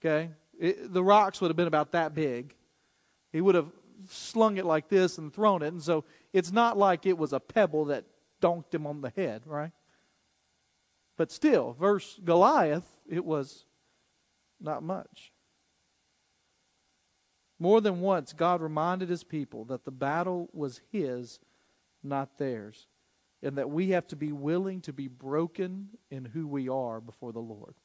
Okay? 0.00 0.30
It, 0.58 0.92
the 0.92 1.04
rocks 1.04 1.40
would 1.40 1.48
have 1.48 1.56
been 1.56 1.66
about 1.66 1.92
that 1.92 2.14
big. 2.14 2.54
He 3.30 3.40
would 3.40 3.54
have 3.54 3.70
slung 4.08 4.56
it 4.56 4.64
like 4.64 4.88
this 4.88 5.18
and 5.18 5.32
thrown 5.32 5.62
it. 5.62 5.68
And 5.68 5.82
so 5.82 6.04
it's 6.32 6.50
not 6.50 6.78
like 6.78 7.06
it 7.06 7.16
was 7.16 7.32
a 7.32 7.40
pebble 7.40 7.86
that 7.86 8.04
donked 8.40 8.74
him 8.74 8.86
on 8.86 9.00
the 9.00 9.10
head, 9.10 9.42
right? 9.46 9.70
But 11.22 11.30
still, 11.30 11.76
verse 11.78 12.18
Goliath, 12.24 12.98
it 13.08 13.24
was 13.24 13.64
not 14.60 14.82
much. 14.82 15.32
More 17.60 17.80
than 17.80 18.00
once, 18.00 18.32
God 18.32 18.60
reminded 18.60 19.08
his 19.08 19.22
people 19.22 19.64
that 19.66 19.84
the 19.84 19.92
battle 19.92 20.48
was 20.52 20.80
his, 20.90 21.38
not 22.02 22.38
theirs, 22.38 22.88
and 23.40 23.56
that 23.56 23.70
we 23.70 23.90
have 23.90 24.08
to 24.08 24.16
be 24.16 24.32
willing 24.32 24.80
to 24.80 24.92
be 24.92 25.06
broken 25.06 25.90
in 26.10 26.24
who 26.24 26.48
we 26.48 26.68
are 26.68 27.00
before 27.00 27.32
the 27.32 27.38
Lord. 27.38 27.76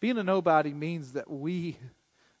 Being 0.00 0.16
a 0.16 0.22
nobody 0.24 0.72
means 0.72 1.12
that 1.12 1.28
we 1.28 1.76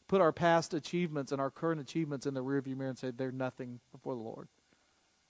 put 0.08 0.22
our 0.22 0.32
past 0.32 0.72
achievements 0.72 1.32
and 1.32 1.40
our 1.40 1.50
current 1.50 1.82
achievements 1.82 2.24
in 2.24 2.32
the 2.32 2.42
rearview 2.42 2.78
mirror 2.78 2.88
and 2.88 2.98
say 2.98 3.10
they're 3.10 3.30
nothing 3.30 3.80
before 3.92 4.14
the 4.14 4.22
Lord. 4.22 4.48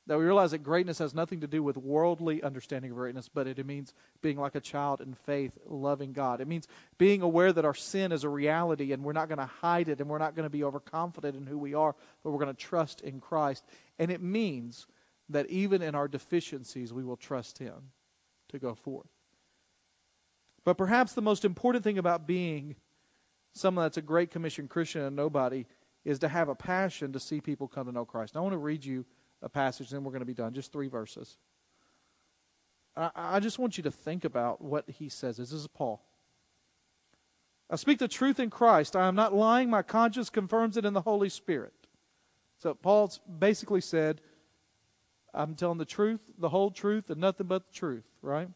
That 0.09 0.19
we 0.19 0.25
realize 0.25 0.51
that 0.51 0.65
greatness 0.65 0.99
has 0.99 1.15
nothing 1.15 1.41
to 1.43 1.47
do 1.47 1.63
with 1.63 1.77
worldly 1.77 2.43
understanding 2.43 2.91
of 2.91 2.97
greatness, 2.97 3.29
but 3.29 3.47
it 3.47 3.65
means 3.65 3.95
being 4.21 4.37
like 4.37 4.57
a 4.57 4.61
child 4.61 5.01
in 5.01 5.15
faith, 5.15 5.57
loving 5.65 6.13
God. 6.13 6.41
It 6.41 6.49
means 6.49 6.67
being 6.99 7.23
aware 7.23 7.53
that 7.53 7.65
our 7.65 7.75
sin 7.75 8.11
is 8.11 8.25
a 8.25 8.29
reality 8.29 8.93
and 8.93 9.05
we're 9.05 9.13
not 9.13 9.29
going 9.29 9.39
to 9.39 9.47
hide 9.47 9.89
it 9.89 10.01
and 10.01 10.11
we're 10.11 10.19
not 10.19 10.35
going 10.35 10.47
to 10.47 10.51
be 10.51 10.65
overconfident 10.65 11.37
in 11.37 11.47
who 11.47 11.57
we 11.57 11.75
are, 11.75 11.95
but 12.23 12.31
we're 12.31 12.43
going 12.43 12.55
to 12.55 12.61
trust 12.61 13.01
in 13.03 13.21
Christ. 13.21 13.65
And 14.01 14.11
it 14.11 14.21
means 14.21 14.89
that 15.29 15.49
even 15.49 15.83
in 15.83 15.95
our 15.95 16.09
deficiencies, 16.09 16.93
we 16.93 17.05
will 17.05 17.17
trust 17.17 17.59
Him 17.59 17.93
to 18.49 18.59
go 18.59 18.75
forth. 18.75 19.09
But 20.65 20.79
perhaps 20.79 21.13
the 21.13 21.23
most 21.23 21.45
important 21.45 21.85
thing 21.85 21.99
about 21.99 22.27
being 22.27 22.77
someone 23.53 23.85
that's 23.85 23.97
a 23.97 24.03
great 24.03 24.31
commission 24.31 24.69
Christian 24.69 25.03
and 25.03 25.17
nobody 25.17 25.67
is 26.05 26.19
to 26.21 26.29
have 26.29 26.49
a 26.49 26.55
passion 26.55 27.13
to 27.13 27.21
see 27.21 27.41
people 27.41 27.69
come 27.69 27.87
to 27.87 27.93
know 27.93 28.05
Christ. 28.05 28.37
I 28.37 28.41
want 28.41 28.55
to 28.55 28.59
read 28.59 28.85
you 28.85 29.05
a 29.43 29.49
passage, 29.49 29.91
then 29.91 30.05
we're 30.05 30.13
going 30.13 30.21
to 30.21 30.27
be 30.27 30.35
done. 30.35 30.55
Just 30.55 30.73
three 30.73 30.89
verses. 30.89 31.37
I, 32.97 33.11
I 33.15 33.41
just 33.41 33.59
want 33.59 33.77
you 33.77 33.83
to 33.85 33.91
think 33.91 34.25
about 34.25 34.63
what 34.63 34.89
he 34.89 35.09
says. 35.09 35.37
This 35.37 35.53
is 35.53 35.67
Paul. 35.67 36.03
I 37.69 37.77
speak 37.77 37.99
the 37.99 38.09
truth 38.09 38.39
in 38.39 38.51
Christ. 38.51 38.95
I 38.97 39.09
am 39.09 39.15
not 39.15 39.35
lying. 39.35 39.71
My 39.71 39.83
conscience 39.83 40.31
confirms 40.31 40.77
it 40.77 40.85
in 40.85 40.93
the 40.93 41.01
Holy 41.01 41.29
Spirit. 41.29 41.73
So 42.59 42.75
Paul's 42.75 43.19
basically 43.39 43.81
said, 43.81 44.21
I'm 45.35 45.55
telling 45.55 45.79
the 45.79 45.85
truth, 45.85 46.21
the 46.39 46.51
whole 46.51 46.71
truth, 46.71 47.09
and 47.11 47.21
nothing 47.21 47.47
but 47.47 47.67
the 47.67 47.73
truth, 47.73 48.05
right? 48.21 48.49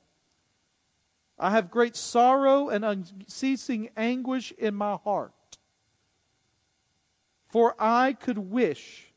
I 1.39 1.51
have 1.51 1.71
great 1.71 1.97
sorrow 1.97 2.69
and 2.69 2.85
unceasing 2.85 3.89
anguish 3.97 4.53
in 4.59 4.75
my 4.75 4.97
heart. 5.03 5.33
For 7.49 7.75
I 7.79 8.13
could 8.13 8.39
wish 8.39 9.13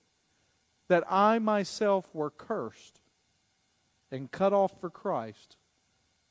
that 0.89 1.03
I 1.09 1.39
myself 1.39 2.13
were 2.13 2.31
cursed 2.31 2.99
and 4.11 4.29
cut 4.29 4.53
off 4.53 4.73
for 4.81 4.89
Christ, 4.89 5.55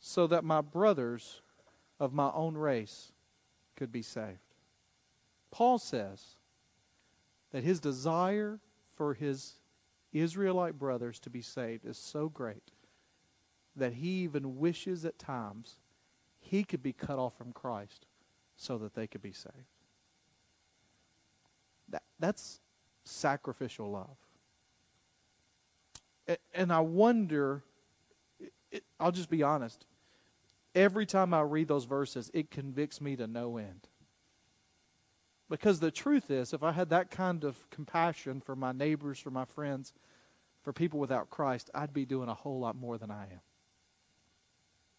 so 0.01 0.27
that 0.27 0.44
my 0.44 0.61
brothers 0.61 1.40
of 1.99 2.12
my 2.12 2.31
own 2.35 2.57
race 2.57 3.12
could 3.77 3.90
be 3.90 4.03
saved. 4.03 4.38
Paul 5.51 5.79
says 5.79 6.37
that 7.53 7.64
his 7.64 7.81
desire 7.81 8.61
for 8.94 9.14
his 9.14 9.55
Israelite 10.12 10.79
brothers 10.79 11.18
to 11.21 11.31
be 11.31 11.42
saved 11.42 11.85
is 11.87 11.97
so 11.97 12.29
great 12.29 12.73
that 13.77 13.94
he 13.94 14.23
even 14.23 14.59
wishes 14.59 15.05
at 15.05 15.18
times 15.18 15.77
he 16.40 16.64
could 16.64 16.83
be 16.83 16.92
cut 16.92 17.18
off 17.18 17.37
from 17.37 17.53
Christ 17.53 18.07
so 18.57 18.79
that 18.79 18.94
they 18.94 19.07
could 19.07 19.23
be 19.23 19.33
saved. 19.33 19.55
That, 21.88 22.03
that's 22.18 22.61
sacrificial 23.05 23.90
love. 23.90 24.16
And 26.55 26.73
I 26.73 26.81
wonder, 26.81 27.62
I'll 29.01 29.12
just 29.12 29.31
be 29.31 29.43
honest, 29.43 29.87
every 30.75 31.07
time 31.07 31.33
I 31.33 31.41
read 31.41 31.69
those 31.69 31.85
verses, 31.85 32.31
it 32.35 32.51
convicts 32.51 33.01
me 33.01 33.17
to 33.17 33.27
no 33.27 33.57
end. 33.57 33.88
Because 35.49 35.81
the 35.81 35.91
truth 35.91 36.31
is, 36.31 36.53
if 36.53 36.62
I 36.62 36.73
had 36.73 36.91
that 36.91 37.11
kind 37.11 37.45
of 37.45 37.71
compassion 37.71 38.41
for 38.41 38.55
my 38.55 38.73
neighbors, 38.73 39.19
for 39.19 39.31
my 39.31 39.47
friends, 39.47 39.95
for 40.62 40.73
people 40.75 41.01
without 41.01 41.31
Christ, 41.31 41.71
I'd 41.75 41.95
be 41.95 42.05
doing 42.05 42.29
a 42.29 42.35
whole 42.35 42.61
lot 42.61 42.77
more 42.77 42.99
than 42.99 43.11
I 43.11 43.23
am. 43.23 43.41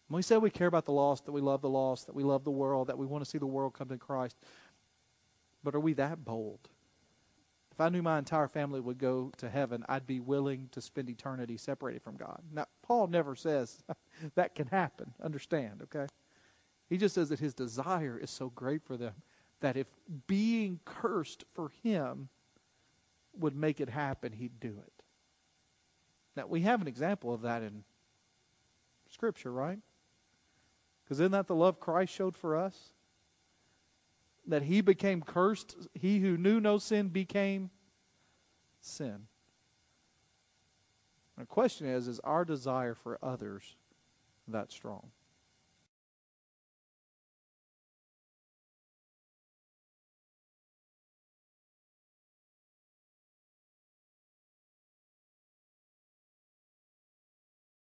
When 0.08 0.16
we 0.16 0.22
say 0.22 0.36
we 0.38 0.50
care 0.50 0.66
about 0.66 0.86
the 0.86 0.92
lost, 0.92 1.26
that 1.26 1.32
we 1.32 1.40
love 1.40 1.62
the 1.62 1.68
lost, 1.68 2.06
that 2.06 2.16
we 2.16 2.24
love 2.24 2.42
the 2.42 2.50
world, 2.50 2.88
that 2.88 2.98
we 2.98 3.06
want 3.06 3.22
to 3.22 3.30
see 3.30 3.38
the 3.38 3.46
world 3.46 3.74
come 3.74 3.88
to 3.90 3.96
Christ, 3.96 4.36
but 5.62 5.76
are 5.76 5.80
we 5.80 5.92
that 5.92 6.24
bold? 6.24 6.68
If 7.80 7.84
I 7.84 7.88
knew 7.88 8.02
my 8.02 8.18
entire 8.18 8.46
family 8.46 8.78
would 8.78 8.98
go 8.98 9.32
to 9.38 9.48
heaven, 9.48 9.86
I'd 9.88 10.06
be 10.06 10.20
willing 10.20 10.68
to 10.72 10.82
spend 10.82 11.08
eternity 11.08 11.56
separated 11.56 12.02
from 12.02 12.18
God. 12.18 12.42
Now, 12.52 12.66
Paul 12.82 13.06
never 13.06 13.34
says 13.34 13.82
that 14.34 14.54
can 14.54 14.66
happen. 14.66 15.14
Understand, 15.22 15.80
okay? 15.84 16.06
He 16.90 16.98
just 16.98 17.14
says 17.14 17.30
that 17.30 17.38
his 17.38 17.54
desire 17.54 18.18
is 18.22 18.28
so 18.28 18.50
great 18.50 18.84
for 18.84 18.98
them 18.98 19.14
that 19.60 19.78
if 19.78 19.86
being 20.26 20.80
cursed 20.84 21.44
for 21.54 21.70
him 21.82 22.28
would 23.38 23.56
make 23.56 23.80
it 23.80 23.88
happen, 23.88 24.32
he'd 24.32 24.60
do 24.60 24.76
it. 24.86 25.02
Now, 26.36 26.48
we 26.48 26.60
have 26.60 26.82
an 26.82 26.86
example 26.86 27.32
of 27.32 27.40
that 27.40 27.62
in 27.62 27.84
Scripture, 29.08 29.52
right? 29.52 29.78
Because 31.02 31.18
isn't 31.18 31.32
that 31.32 31.46
the 31.46 31.54
love 31.54 31.80
Christ 31.80 32.12
showed 32.12 32.36
for 32.36 32.56
us? 32.56 32.92
That 34.50 34.64
he 34.64 34.80
became 34.80 35.22
cursed. 35.22 35.76
He 35.94 36.18
who 36.20 36.36
knew 36.36 36.60
no 36.60 36.78
sin 36.78 37.08
became 37.08 37.70
sin. 38.80 39.26
The 41.38 41.46
question 41.46 41.86
is, 41.86 42.06
is 42.06 42.20
our 42.20 42.44
desire 42.44 42.94
for 42.94 43.18
others 43.22 43.76
that 44.48 44.70
strong? 44.70 45.10